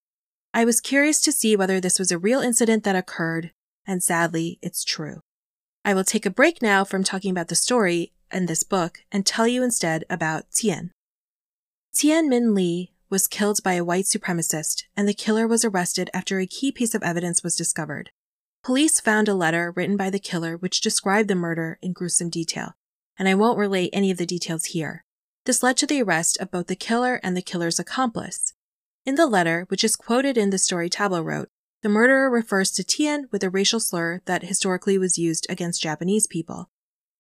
I 0.54 0.64
was 0.64 0.80
curious 0.80 1.20
to 1.22 1.32
see 1.32 1.56
whether 1.56 1.80
this 1.80 1.98
was 1.98 2.10
a 2.10 2.18
real 2.18 2.40
incident 2.40 2.84
that 2.84 2.96
occurred, 2.96 3.52
and 3.86 4.02
sadly, 4.02 4.58
it's 4.62 4.84
true. 4.84 5.20
I 5.84 5.94
will 5.94 6.04
take 6.04 6.26
a 6.26 6.30
break 6.30 6.62
now 6.62 6.84
from 6.84 7.02
talking 7.02 7.30
about 7.30 7.48
the 7.48 7.54
story 7.54 8.12
in 8.30 8.46
this 8.46 8.62
book 8.62 9.00
and 9.10 9.24
tell 9.24 9.46
you 9.46 9.62
instead 9.62 10.04
about 10.10 10.50
Thien. 10.50 10.90
Thien 11.94 12.28
Minh 12.28 12.54
Ly 12.56 12.90
was 13.10 13.28
killed 13.28 13.62
by 13.62 13.74
a 13.74 13.84
white 13.84 14.04
supremacist, 14.04 14.84
and 14.96 15.08
the 15.08 15.14
killer 15.14 15.46
was 15.46 15.64
arrested 15.64 16.08
after 16.14 16.38
a 16.38 16.46
key 16.46 16.72
piece 16.72 16.94
of 16.94 17.02
evidence 17.02 17.42
was 17.42 17.56
discovered. 17.56 18.10
Police 18.62 19.00
found 19.00 19.28
a 19.28 19.34
letter 19.34 19.72
written 19.74 19.96
by 19.96 20.08
the 20.08 20.18
killer 20.18 20.56
which 20.56 20.80
described 20.80 21.28
the 21.28 21.34
murder 21.34 21.78
in 21.82 21.92
gruesome 21.92 22.30
detail, 22.30 22.74
and 23.18 23.28
I 23.28 23.34
won't 23.34 23.58
relate 23.58 23.90
any 23.92 24.10
of 24.10 24.18
the 24.18 24.26
details 24.26 24.66
here. 24.66 25.04
This 25.44 25.62
led 25.62 25.76
to 25.78 25.86
the 25.86 26.02
arrest 26.02 26.38
of 26.38 26.50
both 26.50 26.68
the 26.68 26.76
killer 26.76 27.20
and 27.22 27.36
the 27.36 27.42
killer's 27.42 27.78
accomplice. 27.78 28.52
In 29.04 29.16
the 29.16 29.26
letter, 29.26 29.66
which 29.68 29.82
is 29.82 29.96
quoted 29.96 30.38
in 30.38 30.50
the 30.50 30.58
story 30.58 30.88
Tableau 30.88 31.22
wrote, 31.22 31.48
the 31.82 31.88
murderer 31.88 32.30
refers 32.30 32.70
to 32.72 32.84
Thien 32.84 33.24
with 33.32 33.42
a 33.42 33.50
racial 33.50 33.80
slur 33.80 34.20
that 34.26 34.44
historically 34.44 34.96
was 34.98 35.18
used 35.18 35.46
against 35.50 35.82
Japanese 35.82 36.28
people. 36.28 36.70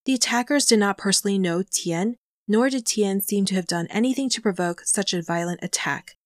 The 0.04 0.14
attackers 0.14 0.66
did 0.66 0.78
not 0.78 0.98
personally 0.98 1.38
know 1.38 1.62
Thien, 1.62 2.14
nor 2.46 2.70
did 2.70 2.86
Thien 2.86 3.20
seem 3.20 3.44
to 3.46 3.56
have 3.56 3.66
done 3.66 3.88
anything 3.88 4.28
to 4.30 4.40
provoke 4.40 4.82
such 4.84 5.12
a 5.12 5.22
violent 5.22 5.60
attack. 5.62 6.16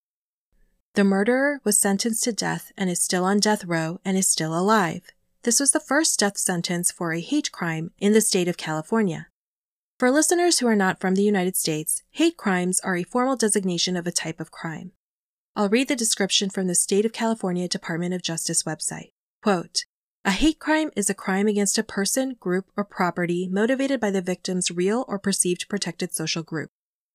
The 0.95 1.05
murderer 1.05 1.61
was 1.65 1.79
sentenced 1.79 2.25
to 2.25 2.33
death 2.33 2.73
and 2.77 2.91
is 2.91 3.03
still 3.03 3.25
on 3.25 3.39
death 3.39 3.65
row 3.65 4.01
and 4.05 4.19
is 4.19 4.29
still 4.29 4.59
alive. 4.59 5.03
This 5.43 5.61
was 5.61 5.73
the 5.73 5.81
first 5.81 6.19
death 6.19 6.37
sentence 6.37 6.91
for 6.91 7.13
a 7.13 7.21
hate 7.21 7.53
crime 7.53 7.91
in 7.99 8.13
the 8.13 8.21
state 8.21 8.49
of 8.49 8.57
California. 8.57 9.29
For 9.99 10.11
listeners 10.11 10.59
who 10.59 10.67
are 10.67 10.77
not 10.77 11.01
from 11.01 11.15
the 11.15 11.23
United 11.23 11.57
States, 11.57 12.03
hate 12.11 12.37
crimes 12.37 12.81
are 12.81 12.97
a 12.97 13.03
formal 13.03 13.35
designation 13.35 13.97
of 13.97 14.07
a 14.07 14.13
type 14.13 14.41
of 14.41 14.51
crime. 14.51 14.93
I'll 15.55 15.71
read 15.71 15.89
the 15.89 15.97
description 15.97 16.51
from 16.51 16.67
the 16.67 16.75
State 16.75 17.07
of 17.07 17.15
California 17.15 17.67
Department 17.67 18.13
of 18.13 18.21
Justice 18.21 18.65
website. 18.65 19.13
Quote, 19.43 19.87
a 20.23 20.33
hate 20.33 20.59
crime 20.59 20.91
is 20.97 21.09
a 21.09 21.15
crime 21.15 21.49
against 21.49 21.79
a 21.79 21.83
person, 21.83 22.37
group, 22.39 22.67
or 22.77 22.85
property 22.85 23.49
motivated 23.51 23.99
by 23.99 24.11
the 24.11 24.21
victim's 24.21 24.71
real 24.71 25.07
or 25.09 25.19
perceived 25.19 25.67
protected 25.67 26.13
social 26.13 26.43
group. 26.43 26.69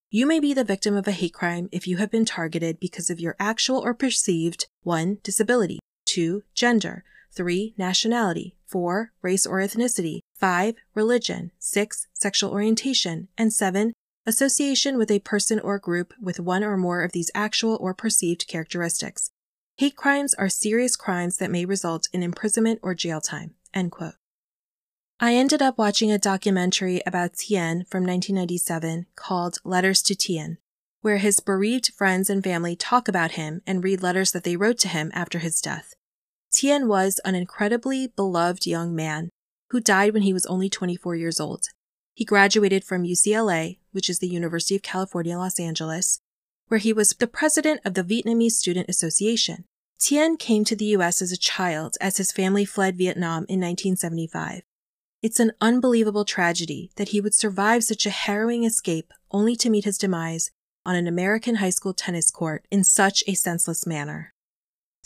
You 0.09 0.25
may 0.25 0.39
be 0.39 0.55
the 0.55 0.63
victim 0.63 0.95
of 0.95 1.07
a 1.07 1.11
hate 1.11 1.35
crime 1.35 1.69
if 1.71 1.85
you 1.85 1.97
have 1.97 2.09
been 2.09 2.25
targeted 2.25 2.79
because 2.79 3.11
of 3.11 3.19
your 3.19 3.35
actual 3.39 3.77
or 3.77 3.93
perceived 3.93 4.65
1. 4.81 5.19
disability, 5.21 5.77
2. 6.07 6.41
gender, 6.55 7.03
3. 7.33 7.73
nationality, 7.77 8.55
4. 8.67 9.11
race 9.21 9.45
or 9.45 9.59
ethnicity, 9.59 10.19
5. 10.35 10.75
religion, 10.95 11.51
6. 11.59 12.07
sexual 12.13 12.51
orientation, 12.51 13.27
and 13.38 13.53
7. 13.53 13.93
association 14.25 14.97
with 14.97 15.09
a 15.09 15.19
person 15.19 15.59
or 15.59 15.79
group 15.79 16.13
with 16.21 16.39
one 16.39 16.63
or 16.63 16.77
more 16.77 17.03
of 17.03 17.11
these 17.11 17.31
actual 17.33 17.77
or 17.81 17.93
perceived 17.93 18.47
characteristics. 18.47 19.29
Hate 19.77 19.95
crimes 19.95 20.33
are 20.35 20.50
serious 20.50 20.95
crimes 20.95 21.38
that 21.38 21.50
may 21.50 21.65
result 21.65 22.07
in 22.13 22.21
imprisonment 22.21 22.79
or 22.83 22.93
jail 22.93 23.21
time. 23.21 23.55
I 25.19 25.35
ended 25.35 25.61
up 25.61 25.77
watching 25.77 26.11
a 26.11 26.17
documentary 26.17 27.01
about 27.05 27.33
Thien 27.33 27.88
from 27.88 28.03
1997 28.03 29.05
called 29.15 29.59
Letters 29.63 30.01
to 30.03 30.15
Thien, 30.15 30.57
where 31.01 31.17
his 31.17 31.39
bereaved 31.39 31.93
friends 31.93 32.29
and 32.29 32.43
family 32.43 32.75
talk 32.75 33.07
about 33.07 33.31
him 33.31 33.61
and 33.65 33.83
read 33.83 34.03
letters 34.03 34.31
that 34.31 34.43
they 34.43 34.55
wrote 34.55 34.79
to 34.79 34.88
him 34.88 35.11
after 35.13 35.39
his 35.39 35.61
death. 35.61 35.93
Thien 36.62 36.88
was 36.88 37.20
an 37.25 37.34
incredibly 37.34 38.06
beloved 38.06 38.68
young 38.68 38.96
man 38.96 39.30
who 39.72 39.80
died 39.80 40.13
when 40.13 40.22
he 40.22 40.32
was 40.32 40.46
only 40.46 40.70
24 40.70 41.15
years 41.15 41.39
old. 41.39 41.65
He 42.13 42.24
graduated 42.24 42.84
from 42.84 43.03
UCLA, 43.03 43.80
which 43.94 44.08
is 44.08 44.20
the 44.20 44.27
University 44.27 44.75
of 44.75 44.84
California, 44.84 45.39
Los 45.39 45.60
Angeles, 45.60 46.20
where 46.68 46.77
he 46.77 46.94
was 46.94 47.10
the 47.13 47.25
president 47.25 47.82
of 47.84 47.96
the 47.96 48.03
Vietnamese 48.03 48.51
Student 48.51 48.89
Association. 48.89 49.65
Thien 50.00 50.38
came 50.38 50.63
to 50.65 50.75
the 50.75 50.86
U.S. 50.98 51.20
as 51.20 51.32
a 51.32 51.38
child 51.38 51.96
as 52.00 52.18
his 52.18 52.32
family 52.32 52.65
fled 52.65 52.96
Vietnam 52.96 53.46
in 53.50 53.60
1975. 53.60 54.62
It's 55.24 55.39
an 55.39 55.53
unbelievable 55.62 56.25
tragedy 56.25 56.91
that 56.96 57.10
he 57.10 57.22
would 57.22 57.34
survive 57.34 57.84
such 57.84 58.06
a 58.06 58.12
harrowing 58.12 58.65
escape 58.65 59.12
only 59.32 59.56
to 59.56 59.70
meet 59.72 59.86
his 59.86 59.98
demise 59.98 60.51
on 60.86 60.96
an 60.96 61.08
American 61.08 61.56
high 61.56 61.72
school 61.72 61.96
tennis 61.96 62.30
court 62.30 62.68
in 62.70 62.84
such 62.84 63.24
a 63.25 63.34
senseless 63.34 63.88
manner. 63.88 64.32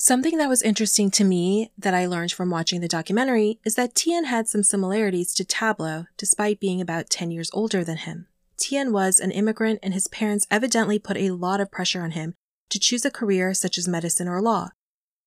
Something 0.08 0.38
that 0.38 0.50
was 0.50 0.62
interesting 0.62 1.10
to 1.10 1.24
me 1.24 1.72
that 1.80 1.96
I 1.96 2.06
learned 2.06 2.32
from 2.32 2.52
watching 2.52 2.80
the 2.80 2.88
documentary 2.88 3.60
is 3.66 3.74
that 3.74 3.96
Thien 3.96 4.26
had 4.26 4.48
some 4.48 4.62
similarities 4.62 5.34
to 5.34 5.44
Tablo 5.44 6.06
despite 6.16 6.60
being 6.60 6.80
about 6.80 7.10
10 7.10 7.32
years 7.32 7.50
older 7.54 7.84
than 7.84 7.98
him. 7.98 8.28
Thien 8.56 8.92
was 8.92 9.18
an 9.18 9.32
immigrant 9.32 9.80
and 9.82 9.96
his 9.96 10.08
parents 10.08 10.46
evidently 10.52 11.00
put 11.00 11.18
a 11.18 11.32
lot 11.32 11.60
of 11.60 11.72
pressure 11.72 12.04
on 12.04 12.12
him 12.12 12.36
to 12.70 12.78
choose 12.78 13.04
a 13.04 13.10
career 13.10 13.56
such 13.56 13.80
as 13.80 13.88
medicine 13.88 14.28
or 14.28 14.44
law. 14.44 14.70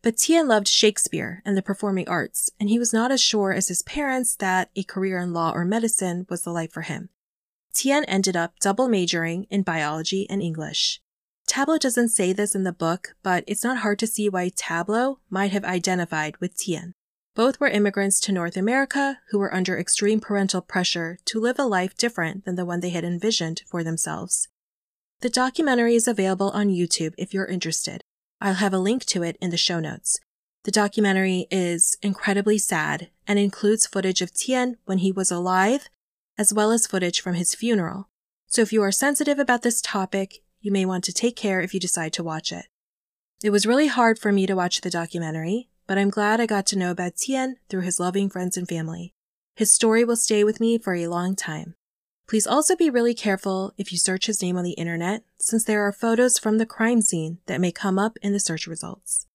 But 0.00 0.14
Thien 0.14 0.46
loved 0.46 0.68
Shakespeare 0.68 1.42
and 1.44 1.56
the 1.56 1.60
performing 1.60 2.08
arts, 2.08 2.48
and 2.60 2.68
he 2.68 2.78
was 2.78 2.92
not 2.92 3.10
as 3.10 3.20
sure 3.20 3.52
as 3.52 3.66
his 3.66 3.82
parents 3.82 4.36
that 4.36 4.70
a 4.76 4.84
career 4.84 5.18
in 5.18 5.32
law 5.32 5.50
or 5.52 5.64
medicine 5.64 6.24
was 6.30 6.42
the 6.42 6.52
life 6.52 6.70
for 6.70 6.82
him. 6.82 7.08
Thien 7.74 8.04
ended 8.06 8.36
up 8.36 8.52
double 8.60 8.86
majoring 8.86 9.48
in 9.50 9.62
biology 9.62 10.30
and 10.30 10.40
English. 10.40 11.02
Tablo 11.48 11.78
doesn't 11.78 12.10
say 12.10 12.34
this 12.34 12.54
in 12.54 12.64
the 12.64 12.72
book, 12.72 13.16
but 13.22 13.42
it's 13.46 13.64
not 13.64 13.78
hard 13.78 13.98
to 14.00 14.06
see 14.06 14.28
why 14.28 14.50
Tablo 14.50 15.18
might 15.30 15.50
have 15.50 15.64
identified 15.64 16.36
with 16.36 16.54
Thien. 16.54 16.92
Both 17.34 17.58
were 17.58 17.68
immigrants 17.68 18.20
to 18.20 18.32
North 18.32 18.56
America 18.56 19.20
who 19.30 19.38
were 19.38 19.54
under 19.54 19.78
extreme 19.78 20.20
parental 20.20 20.60
pressure 20.60 21.18
to 21.24 21.40
live 21.40 21.58
a 21.58 21.64
life 21.64 21.96
different 21.96 22.44
than 22.44 22.56
the 22.56 22.66
one 22.66 22.80
they 22.80 22.90
had 22.90 23.04
envisioned 23.04 23.62
for 23.66 23.82
themselves. 23.82 24.48
The 25.20 25.30
documentary 25.30 25.94
is 25.94 26.06
available 26.06 26.50
on 26.50 26.68
YouTube 26.68 27.14
if 27.16 27.32
you're 27.32 27.46
interested. 27.46 28.02
I'll 28.40 28.54
have 28.54 28.74
a 28.74 28.78
link 28.78 29.04
to 29.06 29.22
it 29.22 29.38
in 29.40 29.50
the 29.50 29.56
show 29.56 29.80
notes. 29.80 30.20
The 30.64 30.70
documentary 30.70 31.46
is 31.50 31.96
incredibly 32.02 32.58
sad 32.58 33.08
and 33.26 33.38
includes 33.38 33.86
footage 33.86 34.20
of 34.20 34.32
Thien 34.32 34.76
when 34.84 34.98
he 34.98 35.10
was 35.10 35.30
alive, 35.30 35.88
as 36.36 36.52
well 36.52 36.72
as 36.72 36.86
footage 36.86 37.22
from 37.22 37.34
his 37.34 37.54
funeral. 37.54 38.08
So 38.48 38.62
if 38.62 38.72
you 38.72 38.82
are 38.82 38.92
sensitive 38.92 39.38
about 39.38 39.62
this 39.62 39.80
topic, 39.80 40.42
you 40.60 40.72
may 40.72 40.84
want 40.84 41.04
to 41.04 41.12
take 41.12 41.36
care 41.36 41.60
if 41.60 41.74
you 41.74 41.80
decide 41.80 42.12
to 42.14 42.24
watch 42.24 42.52
it. 42.52 42.66
It 43.42 43.50
was 43.50 43.66
really 43.66 43.86
hard 43.86 44.18
for 44.18 44.32
me 44.32 44.46
to 44.46 44.54
watch 44.54 44.80
the 44.80 44.90
documentary, 44.90 45.68
but 45.86 45.98
I'm 45.98 46.10
glad 46.10 46.40
I 46.40 46.46
got 46.46 46.66
to 46.66 46.78
know 46.78 46.90
about 46.90 47.14
Thien 47.16 47.54
through 47.68 47.82
his 47.82 48.00
loving 48.00 48.28
friends 48.28 48.56
and 48.56 48.68
family. 48.68 49.14
His 49.54 49.72
story 49.72 50.04
will 50.04 50.16
stay 50.16 50.44
with 50.44 50.60
me 50.60 50.78
for 50.78 50.94
a 50.94 51.08
long 51.08 51.36
time. 51.36 51.74
Please 52.28 52.46
also 52.46 52.76
be 52.76 52.90
really 52.90 53.14
careful 53.14 53.72
if 53.78 53.90
you 53.90 53.98
search 53.98 54.26
his 54.26 54.42
name 54.42 54.58
on 54.58 54.64
the 54.64 54.72
internet, 54.72 55.24
since 55.40 55.64
there 55.64 55.80
are 55.80 55.92
photos 55.92 56.38
from 56.38 56.58
the 56.58 56.66
crime 56.66 57.00
scene 57.00 57.38
that 57.46 57.60
may 57.60 57.72
come 57.72 57.98
up 57.98 58.18
in 58.20 58.32
the 58.32 58.40
search 58.40 58.66
results. 58.66 59.26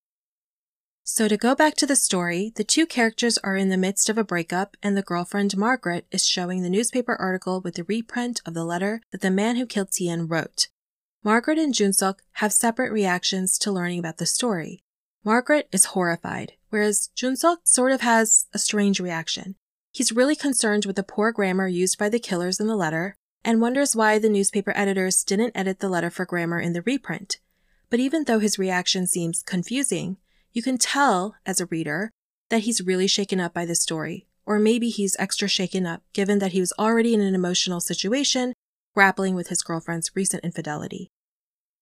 So, 1.04 1.28
to 1.28 1.36
go 1.36 1.56
back 1.56 1.76
to 1.78 1.86
the 1.86 1.98
story, 1.98 2.54
the 2.56 2.64
two 2.64 2.86
characters 2.86 3.38
are 3.40 3.58
in 3.58 3.70
the 3.70 3.78
midst 3.78 4.08
of 4.10 4.18
a 4.18 4.24
breakup, 4.24 4.78
and 4.82 4.96
the 4.96 5.02
girlfriend, 5.02 5.58
Margaret, 5.58 6.06
is 6.12 6.26
showing 6.26 6.62
the 6.62 6.70
newspaper 6.70 7.16
article 7.16 7.60
with 7.60 7.76
the 7.76 7.84
reprint 7.84 8.42
of 8.46 8.54
the 8.54 8.64
letter 8.64 9.02
that 9.12 9.22
the 9.22 9.32
man 9.32 9.58
who 9.58 9.66
killed 9.66 9.90
Thien 9.90 10.30
wrote. 10.30 10.68
Margaret 11.26 11.58
and 11.58 11.74
Junsuk 11.74 12.20
have 12.34 12.52
separate 12.52 12.92
reactions 12.92 13.58
to 13.60 13.72
learning 13.72 14.00
about 14.00 14.18
the 14.18 14.26
story. 14.26 14.84
Margaret 15.24 15.70
is 15.72 15.86
horrified, 15.86 16.54
whereas 16.70 17.12
Junsuk 17.16 17.60
sort 17.64 17.94
of 17.94 18.02
has 18.02 18.48
a 18.54 18.60
strange 18.60 19.00
reaction. 19.00 19.56
He's 19.94 20.12
really 20.12 20.36
concerned 20.36 20.86
with 20.86 20.98
the 20.98 21.04
poor 21.04 21.32
grammar 21.32 21.70
used 21.70 21.98
by 21.98 22.10
the 22.10 22.20
killers 22.20 22.60
in 22.60 22.68
the 22.68 22.76
letter 22.76 23.16
and 23.46 23.62
wonders 23.62 23.96
why 23.96 24.20
the 24.20 24.28
newspaper 24.28 24.74
editors 24.76 25.24
didn't 25.24 25.56
edit 25.56 25.80
the 25.80 25.88
letter 25.88 26.10
for 26.10 26.26
grammar 26.26 26.60
in 26.60 26.74
the 26.74 26.82
reprint. 26.82 27.38
But 27.90 28.02
even 28.02 28.26
though 28.26 28.40
his 28.40 28.60
reaction 28.60 29.08
seems 29.08 29.44
confusing, 29.44 30.18
you 30.52 30.62
can 30.62 30.78
tell, 30.78 31.36
as 31.46 31.62
a 31.62 31.68
reader, 31.68 32.12
that 32.50 32.64
he's 32.64 32.82
really 32.82 33.08
shaken 33.08 33.40
up 33.40 33.54
by 33.54 33.66
the 33.66 33.76
story, 33.76 34.28
or 34.46 34.60
maybe 34.60 34.90
he's 34.90 35.16
extra 35.20 35.48
shaken 35.48 35.86
up 35.86 36.02
given 36.12 36.40
that 36.40 36.52
he 36.52 36.60
was 36.60 36.74
already 36.78 37.14
in 37.14 37.22
an 37.22 37.34
emotional 37.34 37.80
situation 37.80 38.54
grappling 38.94 39.36
with 39.36 39.48
his 39.48 39.62
girlfriend's 39.62 40.12
recent 40.16 40.44
infidelity. 40.44 41.10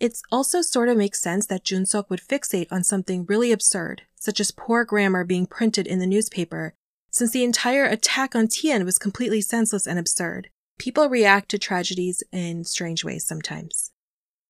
It 0.02 0.20
also 0.32 0.64
sort 0.64 0.90
of 0.90 0.98
makes 0.98 1.22
sense 1.22 1.46
that 1.46 1.64
Junsuk 1.64 2.10
would 2.10 2.28
fixate 2.28 2.72
on 2.72 2.84
something 2.84 3.24
really 3.30 3.52
absurd, 3.52 4.02
such 4.16 4.40
as 4.40 4.50
poor 4.50 4.84
grammar 4.84 5.24
being 5.24 5.46
printed 5.46 5.86
in 5.86 6.00
the 6.00 6.08
newspaper, 6.08 6.74
since 7.12 7.30
the 7.30 7.44
entire 7.44 7.86
attack 7.86 8.36
on 8.36 8.48
Thien 8.48 8.84
was 8.84 8.98
completely 8.98 9.42
senseless 9.42 9.86
and 9.86 10.00
absurd. 10.00 10.50
People 10.80 11.08
react 11.08 11.50
to 11.50 11.60
tragedies 11.60 12.24
in 12.32 12.64
strange 12.64 13.04
ways 13.06 13.28
sometimes. 13.28 13.92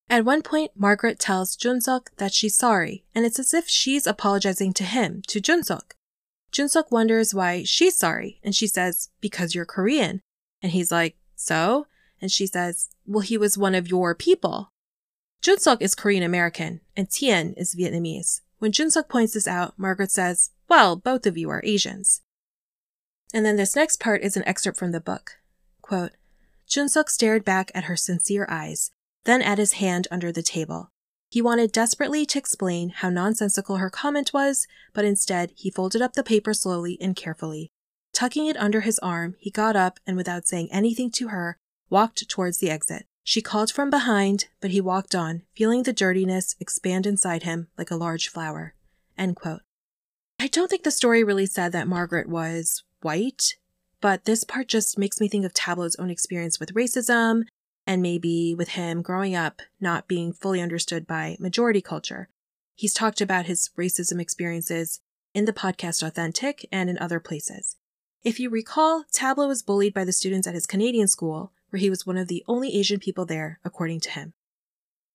At 0.10 0.24
one 0.24 0.42
point, 0.42 0.72
Margaret 0.74 1.20
tells 1.20 1.58
Junsuk 1.58 2.08
that 2.16 2.34
she's 2.34 2.56
sorry, 2.56 3.04
and 3.14 3.26
it's 3.26 3.38
as 3.38 3.54
if 3.54 3.68
she's 3.68 4.08
apologizing 4.08 4.72
to 4.76 4.86
him, 4.86 5.22
to 5.28 5.42
Junsuk. 5.42 5.92
Junsuk 6.54 6.92
wonders 6.92 7.34
why 7.34 7.64
she's 7.64 7.98
sorry, 7.98 8.40
and 8.42 8.56
she 8.56 8.68
says, 8.68 9.10
because 9.20 9.54
you're 9.54 9.66
Korean. 9.66 10.22
And 10.64 10.72
he's 10.72 10.94
like, 10.94 11.18
so? 11.36 11.88
And 12.22 12.32
she 12.32 12.48
says, 12.48 12.90
Well, 13.06 13.20
he 13.20 13.38
was 13.38 13.58
one 13.58 13.76
of 13.76 13.90
your 13.90 14.16
people. 14.16 14.71
Junsuk 15.42 15.82
is 15.82 15.96
Korean 15.96 16.22
American 16.22 16.82
and 16.96 17.10
Thien 17.10 17.56
is 17.58 17.74
Vietnamese. 17.74 18.42
When 18.60 18.72
Junsuk 18.72 19.10
points 19.10 19.34
this 19.34 19.48
out, 19.48 19.74
Margaret 19.76 20.12
says, 20.12 20.52
Well, 20.70 20.96
both 20.96 21.26
of 21.26 21.36
you 21.36 21.50
are 21.50 21.64
Asians. 21.64 22.22
And 23.34 23.44
then 23.44 23.56
this 23.56 23.76
next 23.76 24.00
part 24.00 24.22
is 24.22 24.38
an 24.38 24.48
excerpt 24.48 24.78
from 24.78 24.92
the 24.92 25.02
book. 25.02 25.40
Quote, 25.82 26.12
Junsuk 26.70 27.10
stared 27.10 27.44
back 27.44 27.72
at 27.74 27.86
her 27.86 27.96
sincere 27.96 28.46
eyes, 28.50 28.92
then 29.24 29.42
at 29.42 29.58
his 29.58 29.74
hand 29.74 30.08
under 30.12 30.32
the 30.32 30.44
table. 30.44 30.92
He 31.32 31.42
wanted 31.42 31.72
desperately 31.72 32.24
to 32.28 32.38
explain 32.38 32.90
how 32.90 33.10
nonsensical 33.10 33.78
her 33.78 33.90
comment 33.90 34.34
was, 34.34 34.68
but 34.94 35.06
instead 35.06 35.54
he 35.56 35.72
folded 35.72 36.04
up 36.04 36.14
the 36.14 36.24
paper 36.24 36.54
slowly 36.54 37.00
and 37.02 37.16
carefully. 37.16 37.72
Tucking 38.14 38.46
it 38.46 38.58
under 38.58 38.82
his 38.82 39.00
arm, 39.00 39.36
he 39.40 39.50
got 39.50 39.76
up 39.76 40.00
and 40.06 40.16
without 40.16 40.46
saying 40.46 40.70
anything 40.72 41.10
to 41.12 41.30
her, 41.30 41.58
walked 41.90 42.30
towards 42.30 42.60
the 42.60 42.70
exit. 42.70 43.08
She 43.24 43.42
called 43.42 43.72
from 43.72 43.90
behind, 43.90 44.46
but 44.60 44.72
he 44.72 44.82
walked 44.82 45.14
on, 45.14 45.44
feeling 45.56 45.84
the 45.84 45.94
dirtiness 45.94 46.56
expand 46.60 47.06
inside 47.06 47.44
him 47.44 47.68
like 47.78 47.92
a 47.92 47.96
large 47.96 48.30
flower. 48.30 48.74
I 50.40 50.48
don't 50.48 50.70
think 50.70 50.84
the 50.84 50.92
story 50.92 51.24
really 51.24 51.46
said 51.46 51.72
that 51.72 51.88
Margaret 51.88 52.28
was 52.28 52.84
white, 53.02 53.56
but 54.00 54.26
this 54.26 54.44
part 54.44 54.68
just 54.68 54.98
makes 54.98 55.22
me 55.22 55.28
think 55.28 55.46
of 55.46 55.54
Tablo's 55.54 55.96
own 55.98 56.10
experience 56.10 56.60
with 56.60 56.74
racism 56.74 57.44
and 57.86 58.02
maybe 58.02 58.56
with 58.56 58.70
him 58.70 59.02
growing 59.02 59.36
up 59.36 59.62
not 59.80 60.08
being 60.08 60.34
fully 60.34 60.62
understood 60.62 61.06
by 61.06 61.38
majority 61.40 61.82
culture. 61.82 62.30
He's 62.76 62.94
talked 62.94 63.22
about 63.22 63.46
his 63.46 63.70
racism 63.78 64.20
experiences 64.20 65.02
in 65.34 65.46
the 65.46 65.54
podcast 65.54 66.02
Authentic 66.02 66.68
and 66.72 66.90
in 66.90 66.98
other 66.98 67.20
places. 67.20 67.78
If 68.24 68.40
you 68.40 68.50
recall, 68.50 69.06
Tablo 69.14 69.48
was 69.48 69.64
bullied 69.64 69.94
by 69.94 70.06
the 70.06 70.12
students 70.12 70.48
at 70.48 70.54
his 70.54 70.66
Canadian 70.66 71.08
school, 71.08 71.52
where 71.72 71.80
he 71.80 71.90
was 71.90 72.06
one 72.06 72.18
of 72.18 72.28
the 72.28 72.44
only 72.48 72.76
Asian 72.76 73.00
people 73.00 73.26
there, 73.26 73.60
according 73.66 74.00
to 74.02 74.12
him. 74.12 74.34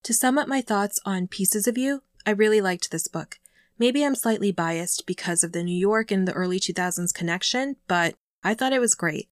To 0.02 0.12
sum 0.12 0.38
up 0.38 0.48
my 0.48 0.60
thoughts 0.60 0.98
on 1.04 1.28
Pieces 1.28 1.66
of 1.66 1.78
You, 1.78 2.02
I 2.26 2.30
really 2.30 2.60
liked 2.60 2.90
this 2.90 3.06
book. 3.06 3.38
Maybe 3.78 4.04
I'm 4.04 4.14
slightly 4.14 4.52
biased 4.52 5.06
because 5.06 5.44
of 5.44 5.52
the 5.52 5.62
New 5.62 5.76
York 5.76 6.10
and 6.10 6.26
the 6.26 6.32
early 6.32 6.58
2000s 6.58 7.12
connection, 7.14 7.76
but 7.86 8.14
I 8.42 8.54
thought 8.54 8.72
it 8.72 8.80
was 8.80 8.94
great. 8.94 9.28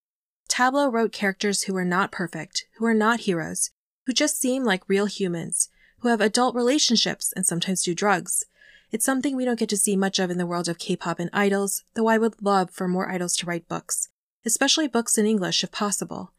Tablo 0.47 0.91
wrote 0.91 1.11
characters 1.11 1.63
who 1.63 1.75
are 1.75 1.85
not 1.85 2.11
perfect, 2.11 2.65
who 2.77 2.85
are 2.85 2.93
not 2.93 3.21
heroes, 3.21 3.71
who 4.05 4.13
just 4.13 4.39
seem 4.39 4.63
like 4.63 4.87
real 4.87 5.07
humans, 5.07 5.69
who 5.99 6.09
have 6.09 6.21
adult 6.21 6.55
relationships 6.55 7.33
and 7.35 7.45
sometimes 7.45 7.83
do 7.83 7.95
drugs. 7.95 8.43
It's 8.91 9.05
something 9.05 9.35
we 9.35 9.45
don't 9.45 9.59
get 9.59 9.69
to 9.69 9.77
see 9.77 9.95
much 9.95 10.19
of 10.19 10.29
in 10.29 10.37
the 10.37 10.45
world 10.45 10.69
of 10.69 10.77
K-pop 10.77 11.19
and 11.19 11.29
idols, 11.33 11.83
though 11.95 12.07
I 12.07 12.19
would 12.19 12.41
love 12.41 12.69
for 12.69 12.87
more 12.87 13.09
idols 13.09 13.35
to 13.37 13.47
write 13.47 13.67
books, 13.67 14.09
especially 14.45 14.87
books 14.87 15.17
in 15.17 15.25
English 15.25 15.63
if 15.63 15.71
possible. 15.71 16.31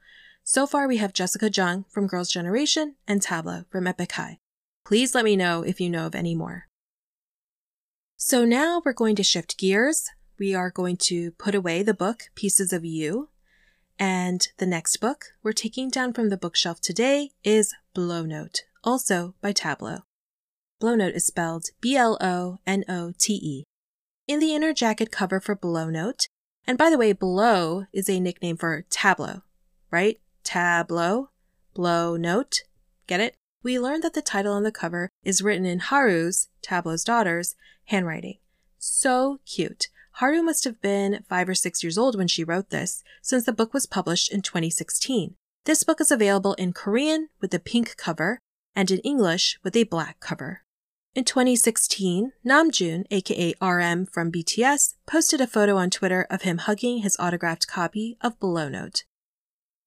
So 0.48 0.64
far, 0.64 0.86
we 0.86 0.98
have 0.98 1.12
Jessica 1.12 1.50
Jung 1.50 1.86
from 1.88 2.06
Girls' 2.06 2.30
Generation 2.30 2.94
and 3.08 3.20
Tablo 3.20 3.64
from 3.68 3.88
Epic 3.88 4.12
High. 4.12 4.38
Please 4.84 5.12
let 5.12 5.24
me 5.24 5.34
know 5.34 5.64
if 5.64 5.80
you 5.80 5.90
know 5.90 6.06
of 6.06 6.14
any 6.14 6.36
more. 6.36 6.68
So 8.16 8.44
now 8.44 8.80
we're 8.84 8.92
going 8.92 9.16
to 9.16 9.24
shift 9.24 9.58
gears. 9.58 10.08
We 10.38 10.54
are 10.54 10.70
going 10.70 10.98
to 10.98 11.32
put 11.32 11.56
away 11.56 11.82
the 11.82 11.94
book 11.94 12.30
Pieces 12.36 12.72
of 12.72 12.84
You, 12.84 13.30
And 13.98 14.46
the 14.58 14.66
next 14.66 14.98
book 14.98 15.32
we're 15.42 15.52
taking 15.52 15.90
down 15.90 16.12
from 16.12 16.28
the 16.28 16.36
bookshelf 16.36 16.80
today 16.80 17.32
is 17.42 17.74
Blonote, 17.92 18.60
also 18.84 19.34
by 19.40 19.52
Tablo. 19.52 20.02
Blow 20.78 20.94
Note 20.94 21.14
is 21.14 21.26
spelled 21.26 21.70
B 21.80 21.96
L 21.96 22.18
O 22.20 22.58
N 22.64 22.84
O 22.88 23.12
T 23.18 23.32
E. 23.32 23.64
In 24.28 24.38
the 24.38 24.54
inner 24.54 24.72
jacket 24.72 25.10
cover 25.10 25.40
for 25.40 25.56
Blonote, 25.56 26.26
and 26.68 26.78
by 26.78 26.88
the 26.88 26.98
way, 26.98 27.12
Blo 27.12 27.86
is 27.92 28.08
a 28.08 28.20
nickname 28.20 28.56
for 28.56 28.84
Tablo, 28.90 29.42
right? 29.90 30.20
Tablo, 30.46 31.28
Blow 31.74 32.16
Note. 32.16 32.62
Get 33.08 33.20
it? 33.20 33.34
We 33.62 33.80
learned 33.80 34.04
that 34.04 34.14
the 34.14 34.22
title 34.22 34.52
on 34.52 34.62
the 34.62 34.70
cover 34.70 35.10
is 35.24 35.42
written 35.42 35.66
in 35.66 35.80
Haru's, 35.80 36.48
Tablo's 36.62 37.02
daughter's, 37.02 37.56
handwriting. 37.86 38.38
So 38.78 39.40
cute. 39.44 39.88
Haru 40.12 40.42
must 40.42 40.64
have 40.64 40.80
been 40.80 41.24
five 41.28 41.48
or 41.48 41.54
six 41.54 41.82
years 41.82 41.98
old 41.98 42.16
when 42.16 42.28
she 42.28 42.44
wrote 42.44 42.70
this, 42.70 43.02
since 43.20 43.44
the 43.44 43.52
book 43.52 43.74
was 43.74 43.86
published 43.86 44.32
in 44.32 44.40
2016. 44.40 45.34
This 45.64 45.82
book 45.82 46.00
is 46.00 46.12
available 46.12 46.54
in 46.54 46.72
Korean 46.72 47.28
with 47.40 47.52
a 47.52 47.58
pink 47.58 47.96
cover 47.96 48.38
and 48.74 48.90
in 48.90 49.00
English 49.00 49.58
with 49.64 49.74
a 49.74 49.82
black 49.82 50.20
cover. 50.20 50.62
In 51.16 51.24
2016, 51.24 52.32
Namjoon, 52.46 53.04
aka 53.10 53.54
RM 53.60 54.06
from 54.06 54.30
BTS, 54.30 54.94
posted 55.06 55.40
a 55.40 55.46
photo 55.46 55.76
on 55.76 55.90
Twitter 55.90 56.26
of 56.30 56.42
him 56.42 56.58
hugging 56.58 56.98
his 56.98 57.16
autographed 57.18 57.66
copy 57.66 58.16
of 58.20 58.38
Blonote. 58.38 59.02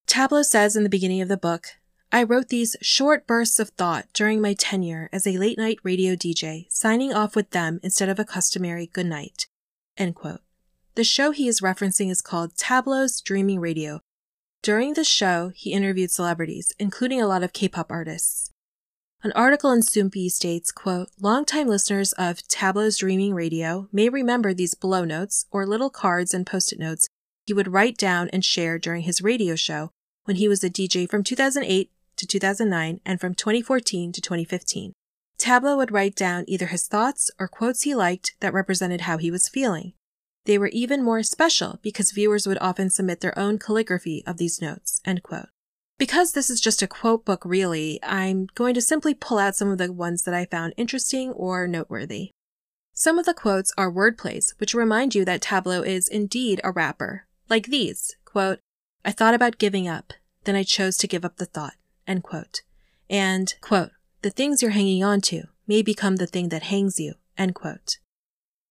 Tablo 0.09 0.43
says 0.43 0.75
in 0.75 0.81
the 0.81 0.89
beginning 0.89 1.21
of 1.21 1.27
the 1.27 1.37
book, 1.37 1.67
I 2.11 2.23
wrote 2.23 2.49
these 2.49 2.75
short 2.81 3.27
bursts 3.27 3.59
of 3.59 3.69
thought 3.69 4.07
during 4.11 4.41
my 4.41 4.55
tenure 4.55 5.07
as 5.13 5.27
a 5.27 5.37
late 5.37 5.55
night 5.55 5.77
radio 5.83 6.15
DJ, 6.15 6.65
signing 6.71 7.13
off 7.13 7.35
with 7.35 7.51
them 7.51 7.79
instead 7.83 8.09
of 8.09 8.17
a 8.17 8.25
customary 8.25 8.87
good 8.87 9.05
night. 9.05 9.45
The 10.95 11.03
show 11.03 11.29
he 11.29 11.47
is 11.47 11.61
referencing 11.61 12.09
is 12.09 12.23
called 12.23 12.55
Tablo's 12.55 13.21
Dreaming 13.21 13.59
Radio. 13.59 13.99
During 14.63 14.95
the 14.95 15.03
show, 15.03 15.51
he 15.53 15.73
interviewed 15.73 16.09
celebrities, 16.09 16.73
including 16.79 17.21
a 17.21 17.27
lot 17.27 17.43
of 17.43 17.53
K-pop 17.53 17.91
artists. 17.91 18.49
An 19.21 19.31
article 19.33 19.71
in 19.71 19.81
Soompi 19.81 20.31
states, 20.31 20.71
quote, 20.71 21.09
Longtime 21.21 21.67
listeners 21.67 22.13
of 22.13 22.39
Tablo's 22.47 22.97
Dreaming 22.97 23.35
Radio 23.35 23.87
may 23.91 24.09
remember 24.09 24.55
these 24.55 24.73
blonotes 24.73 25.45
or 25.51 25.67
little 25.67 25.91
cards 25.91 26.33
and 26.33 26.47
post-it 26.47 26.79
notes 26.79 27.07
he 27.45 27.53
would 27.53 27.71
write 27.71 27.97
down 27.97 28.27
and 28.29 28.43
share 28.43 28.79
during 28.79 29.03
his 29.03 29.21
radio 29.21 29.55
show 29.55 29.91
when 30.29 30.35
he 30.35 30.47
was 30.47 30.63
a 30.63 30.69
DJ 30.69 31.09
from 31.09 31.23
2008 31.23 31.89
to 32.15 32.27
2009 32.27 32.99
and 33.03 33.19
from 33.19 33.33
2014 33.33 34.11
to 34.11 34.21
2015. 34.21 34.93
Tablo 35.39 35.75
would 35.75 35.91
write 35.91 36.15
down 36.15 36.45
either 36.47 36.67
his 36.67 36.85
thoughts 36.85 37.31
or 37.39 37.47
quotes 37.47 37.81
he 37.81 37.95
liked 37.95 38.35
that 38.39 38.53
represented 38.53 39.01
how 39.01 39.17
he 39.17 39.31
was 39.31 39.49
feeling. 39.49 39.93
They 40.45 40.59
were 40.59 40.67
even 40.67 41.03
more 41.03 41.23
special 41.23 41.79
because 41.81 42.11
viewers 42.11 42.45
would 42.45 42.59
often 42.61 42.91
submit 42.91 43.21
their 43.21 43.37
own 43.39 43.57
calligraphy 43.57 44.23
of 44.27 44.37
these 44.37 44.61
notes. 44.61 45.01
Because 45.97 46.33
this 46.33 46.51
is 46.51 46.61
just 46.61 46.83
a 46.83 46.87
quote 46.87 47.25
book, 47.25 47.41
really, 47.43 47.99
I'm 48.03 48.49
going 48.53 48.75
to 48.75 48.81
simply 48.81 49.15
pull 49.15 49.39
out 49.39 49.55
some 49.55 49.71
of 49.71 49.79
the 49.79 49.91
ones 49.91 50.25
that 50.25 50.35
I 50.35 50.45
found 50.45 50.75
interesting 50.77 51.31
or 51.31 51.67
noteworthy. 51.67 52.29
Some 52.93 53.17
of 53.17 53.25
the 53.25 53.33
quotes 53.33 53.73
are 53.79 53.91
wordplays, 53.91 54.53
which 54.59 54.75
remind 54.75 55.15
you 55.15 55.25
that 55.25 55.41
Tablo 55.41 55.83
is 55.83 56.07
indeed 56.07 56.61
a 56.63 56.71
rapper. 56.71 57.25
Like 57.49 57.65
these, 57.65 58.15
quote, 58.25 58.59
I 59.03 59.11
thought 59.11 59.33
about 59.33 59.57
giving 59.57 59.87
up, 59.87 60.13
then 60.43 60.55
I 60.55 60.63
chose 60.63 60.97
to 60.97 61.07
give 61.07 61.23
up 61.23 61.37
the 61.37 61.45
thought, 61.45 61.75
end 62.07 62.23
quote. 62.23 62.61
And, 63.09 63.53
quote, 63.61 63.91
the 64.21 64.29
things 64.29 64.61
you're 64.61 64.71
hanging 64.71 65.03
on 65.03 65.21
to 65.21 65.43
may 65.67 65.81
become 65.81 66.17
the 66.17 66.27
thing 66.27 66.49
that 66.49 66.63
hangs 66.63 66.99
you, 66.99 67.13
end 67.37 67.55
quote. 67.55 67.97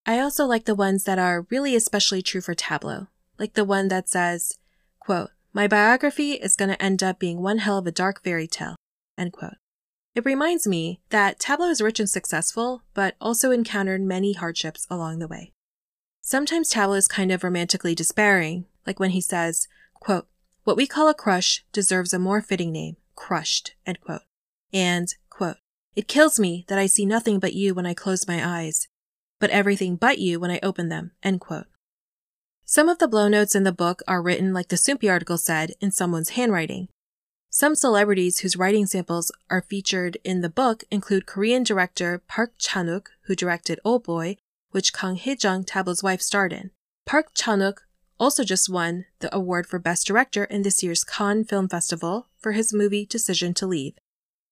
I 0.05 0.21
also 0.21 0.47
like 0.47 0.65
the 0.65 0.75
ones 0.75 1.05
that 1.05 1.19
are 1.19 1.47
really 1.51 1.75
especially 1.75 2.23
true 2.23 2.41
for 2.41 2.55
Tablo, 2.55 3.09
like 3.39 3.55
the 3.55 3.65
one 3.65 3.89
that 3.89 4.09
says, 4.09 4.59
quote, 5.01 5.31
my 5.53 5.67
biography 5.67 6.33
is 6.33 6.57
going 6.57 6.71
to 6.71 6.83
end 6.83 7.03
up 7.03 7.19
being 7.19 7.41
one 7.41 7.59
hell 7.59 7.79
of 7.79 7.87
a 7.87 7.93
dark 7.93 8.23
fairy 8.23 8.47
tale, 8.47 8.77
end 9.17 9.33
quote. 9.33 9.57
It 10.15 10.25
reminds 10.25 10.67
me 10.67 11.01
that 11.11 11.39
Tablo 11.39 11.71
is 11.71 11.81
rich 11.81 12.01
and 12.01 12.11
successful, 12.11 12.83
but 12.93 13.15
also 13.21 13.51
encountered 13.51 14.03
many 14.03 14.33
hardships 14.33 14.87
along 14.91 15.19
the 15.19 15.29
way. 15.29 15.53
Sometimes 16.21 16.71
Tablo 16.71 16.97
is 16.97 17.09
kind 17.09 17.31
of 17.33 17.45
romantically 17.45 17.95
despairing, 17.95 18.67
like 18.87 18.99
when 18.99 19.11
he 19.11 19.21
says, 19.21 19.69
quote, 20.01 20.27
what 20.65 20.77
we 20.77 20.87
call 20.87 21.09
a 21.09 21.15
crush 21.15 21.65
deserves 21.73 22.13
a 22.13 22.19
more 22.19 22.43
fitting 22.43 22.73
name, 22.73 22.97
crushed, 23.15 23.75
end 23.87 24.01
quote. 24.01 24.23
And, 24.73 25.15
quote, 25.31 25.57
it 25.97 26.09
kills 26.09 26.39
me 26.39 26.65
that 26.69 26.79
I 26.79 26.87
see 26.87 27.07
nothing 27.07 27.39
but 27.39 27.55
you 27.55 27.75
when 27.75 27.87
I 27.87 27.95
close 27.95 28.29
my 28.29 28.47
eyes, 28.47 28.87
but 29.41 29.51
everything 29.51 29.97
but 29.97 30.19
you 30.19 30.39
when 30.39 30.51
I 30.51 30.61
open 30.63 30.89
them, 30.89 31.13
end 31.23 31.41
quote. 31.41 31.67
Some 32.65 32.89
of 32.89 32.99
the 32.99 33.09
blonotes 33.09 33.57
in 33.57 33.63
the 33.63 33.73
book 33.73 34.03
are 34.07 34.21
written, 34.21 34.53
like 34.53 34.69
the 34.69 34.77
Soompi 34.77 35.11
article 35.11 35.39
said, 35.39 35.73
in 35.81 35.91
someone's 35.91 36.31
handwriting. 36.31 36.89
Some 37.49 37.75
celebrities 37.75 38.41
whose 38.41 38.57
writing 38.57 38.85
samples 38.85 39.33
are 39.49 39.63
featured 39.63 40.19
in 40.23 40.43
the 40.43 40.51
book 40.51 40.85
include 40.91 41.25
Korean 41.25 41.63
director 41.63 42.23
Park 42.29 42.53
Chan-wook, 42.59 43.07
who 43.23 43.35
directed 43.35 43.81
Old 43.87 44.05
Boy, 44.05 44.37
which 44.71 44.93
Kang 44.93 45.17
Hae-jung, 45.17 45.65
Tablo's 45.65 46.03
wife, 46.03 46.21
starred 46.21 46.53
in. 46.53 46.71
Park 47.07 47.29
Chan-wook 47.35 47.79
also 48.19 48.45
just 48.45 48.69
won 48.69 49.07
the 49.21 49.35
award 49.35 49.67
for 49.67 49.79
Best 49.79 50.07
Director 50.07 50.45
in 50.45 50.63
this 50.63 50.83
year's 50.83 51.05
Cannes 51.05 51.45
Film 51.45 51.69
Festival 51.69 52.29
for 52.39 52.53
his 52.53 52.73
movie 52.73 53.07
Decision 53.07 53.55
to 53.55 53.67
Leave. 53.67 53.95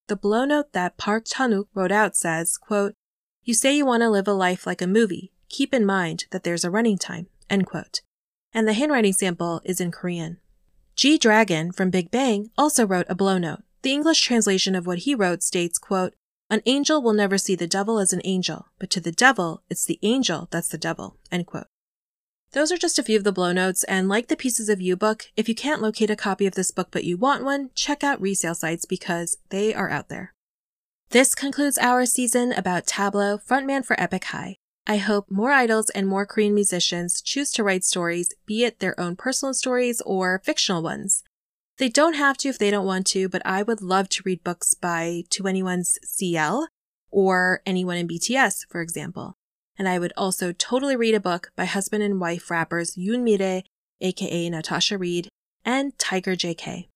The 0.08 0.16
blonote 0.16 0.72
that 0.72 0.96
Park 0.96 1.24
Chan-wook 1.26 1.66
wrote 1.74 1.92
out 1.92 2.16
says, 2.16 2.56
quote, 2.56 2.94
You 3.42 3.54
say 3.54 3.76
you 3.76 3.84
want 3.84 4.02
to 4.02 4.10
live 4.10 4.28
a 4.28 4.32
life 4.32 4.66
like 4.66 4.80
a 4.80 4.86
movie. 4.86 5.32
Keep 5.48 5.74
in 5.74 5.84
mind 5.84 6.26
that 6.30 6.44
there's 6.44 6.64
a 6.64 6.70
running 6.70 6.98
time, 6.98 7.26
end 7.50 7.66
quote. 7.66 8.00
And 8.52 8.66
the 8.66 8.72
handwriting 8.72 9.12
sample 9.12 9.60
is 9.64 9.80
in 9.80 9.90
Korean. 9.90 10.38
G 10.94 11.18
Dragon 11.18 11.72
from 11.72 11.90
Big 11.90 12.10
Bang 12.10 12.50
also 12.56 12.86
wrote 12.86 13.06
a 13.08 13.14
blonote. 13.14 13.62
The 13.82 13.92
English 13.92 14.22
translation 14.22 14.74
of 14.74 14.86
what 14.86 15.00
he 15.00 15.14
wrote 15.14 15.42
states, 15.42 15.78
quote, 15.78 16.14
An 16.48 16.62
angel 16.66 17.02
will 17.02 17.12
never 17.12 17.36
see 17.36 17.54
the 17.54 17.66
devil 17.66 17.98
as 17.98 18.12
an 18.12 18.22
angel, 18.24 18.66
but 18.78 18.90
to 18.90 19.00
the 19.00 19.12
devil, 19.12 19.62
it's 19.68 19.84
the 19.84 19.98
angel 20.02 20.48
that's 20.50 20.68
the 20.68 20.78
devil, 20.78 21.16
end 21.30 21.46
quote. 21.46 21.66
Those 22.56 22.72
are 22.72 22.78
just 22.78 22.98
a 22.98 23.02
few 23.02 23.18
of 23.18 23.24
the 23.24 23.34
blonotes, 23.34 23.84
and 23.86 24.08
like 24.08 24.28
the 24.28 24.34
pieces 24.34 24.70
of 24.70 24.80
You 24.80 24.96
book, 24.96 25.26
if 25.36 25.46
you 25.46 25.54
can't 25.54 25.82
locate 25.82 26.08
a 26.08 26.16
copy 26.16 26.46
of 26.46 26.54
this 26.54 26.70
book 26.70 26.88
but 26.90 27.04
you 27.04 27.18
want 27.18 27.44
one, 27.44 27.68
check 27.74 28.02
out 28.02 28.18
resale 28.18 28.54
sites 28.54 28.86
because 28.86 29.36
they 29.50 29.74
are 29.74 29.90
out 29.90 30.08
there. 30.08 30.32
This 31.10 31.34
concludes 31.34 31.76
our 31.76 32.06
season 32.06 32.54
about 32.54 32.86
Tablo, 32.86 33.38
frontman 33.46 33.84
for 33.84 34.00
Epic 34.00 34.24
High. 34.24 34.56
I 34.86 34.96
hope 34.96 35.30
more 35.30 35.52
idols 35.52 35.90
and 35.90 36.08
more 36.08 36.24
Korean 36.24 36.54
musicians 36.54 37.20
choose 37.20 37.52
to 37.52 37.62
write 37.62 37.84
stories, 37.84 38.32
be 38.46 38.64
it 38.64 38.78
their 38.78 38.98
own 38.98 39.16
personal 39.16 39.52
stories 39.52 40.00
or 40.06 40.40
fictional 40.42 40.82
ones. 40.82 41.22
They 41.76 41.90
don't 41.90 42.14
have 42.14 42.38
to 42.38 42.48
if 42.48 42.58
they 42.58 42.70
don't 42.70 42.86
want 42.86 43.06
to, 43.08 43.28
but 43.28 43.42
I 43.44 43.64
would 43.64 43.82
love 43.82 44.08
to 44.08 44.22
read 44.24 44.42
books 44.42 44.72
by 44.72 45.24
2NE1's 45.28 45.98
CL 46.04 46.68
or 47.10 47.60
anyone 47.66 47.98
in 47.98 48.08
BTS, 48.08 48.64
for 48.70 48.80
example 48.80 49.36
and 49.78 49.88
I 49.88 49.98
would 49.98 50.12
also 50.16 50.52
totally 50.52 50.96
read 50.96 51.14
a 51.14 51.20
book 51.20 51.50
by 51.56 51.64
husband 51.64 52.02
and 52.02 52.20
wife 52.20 52.50
rappers 52.50 52.96
Yoon 52.96 53.22
Mi-rae, 53.22 53.64
aka 54.00 54.50
Natasha 54.50 54.98
Reid, 54.98 55.28
and 55.64 55.98
Tiger 55.98 56.36
JK. 56.36 56.88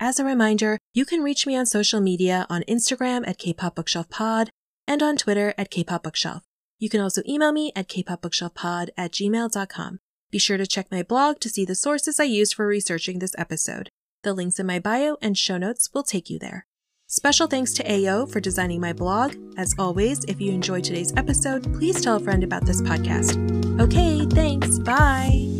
As 0.00 0.18
a 0.18 0.24
reminder, 0.24 0.78
you 0.92 1.04
can 1.04 1.22
reach 1.22 1.46
me 1.46 1.56
on 1.56 1.66
social 1.66 2.00
media 2.00 2.46
on 2.50 2.62
Instagram 2.68 3.26
at 3.26 3.38
Kpop 3.38 3.76
Bookshelf 3.76 4.10
Pod 4.10 4.50
and 4.86 5.02
on 5.02 5.16
Twitter 5.16 5.54
at 5.56 5.70
Kpop 5.70 6.02
Bookshelf. 6.02 6.42
You 6.78 6.88
can 6.88 7.00
also 7.00 7.22
email 7.26 7.52
me 7.52 7.72
at 7.76 7.88
kpopbookshelfpod 7.88 8.90
at 8.96 9.12
gmail.com. 9.12 10.00
Be 10.30 10.38
sure 10.38 10.56
to 10.56 10.66
check 10.66 10.90
my 10.90 11.02
blog 11.02 11.40
to 11.40 11.48
see 11.48 11.64
the 11.64 11.74
sources 11.74 12.18
I 12.18 12.24
used 12.24 12.54
for 12.54 12.66
researching 12.66 13.20
this 13.20 13.34
episode. 13.38 13.88
The 14.22 14.34
links 14.34 14.58
in 14.58 14.66
my 14.66 14.80
bio 14.80 15.16
and 15.22 15.38
show 15.38 15.56
notes 15.56 15.88
will 15.94 16.02
take 16.02 16.28
you 16.28 16.38
there. 16.38 16.66
Special 17.06 17.46
thanks 17.46 17.72
to 17.74 17.84
AO 17.86 18.26
for 18.26 18.40
designing 18.40 18.80
my 18.80 18.92
blog. 18.92 19.34
As 19.56 19.74
always, 19.78 20.24
if 20.24 20.40
you 20.40 20.52
enjoyed 20.52 20.84
today's 20.84 21.12
episode, 21.16 21.62
please 21.74 22.02
tell 22.02 22.16
a 22.16 22.20
friend 22.20 22.42
about 22.42 22.64
this 22.64 22.80
podcast. 22.82 23.38
Okay, 23.80 24.24
thanks. 24.34 24.78
Bye. 24.78 25.53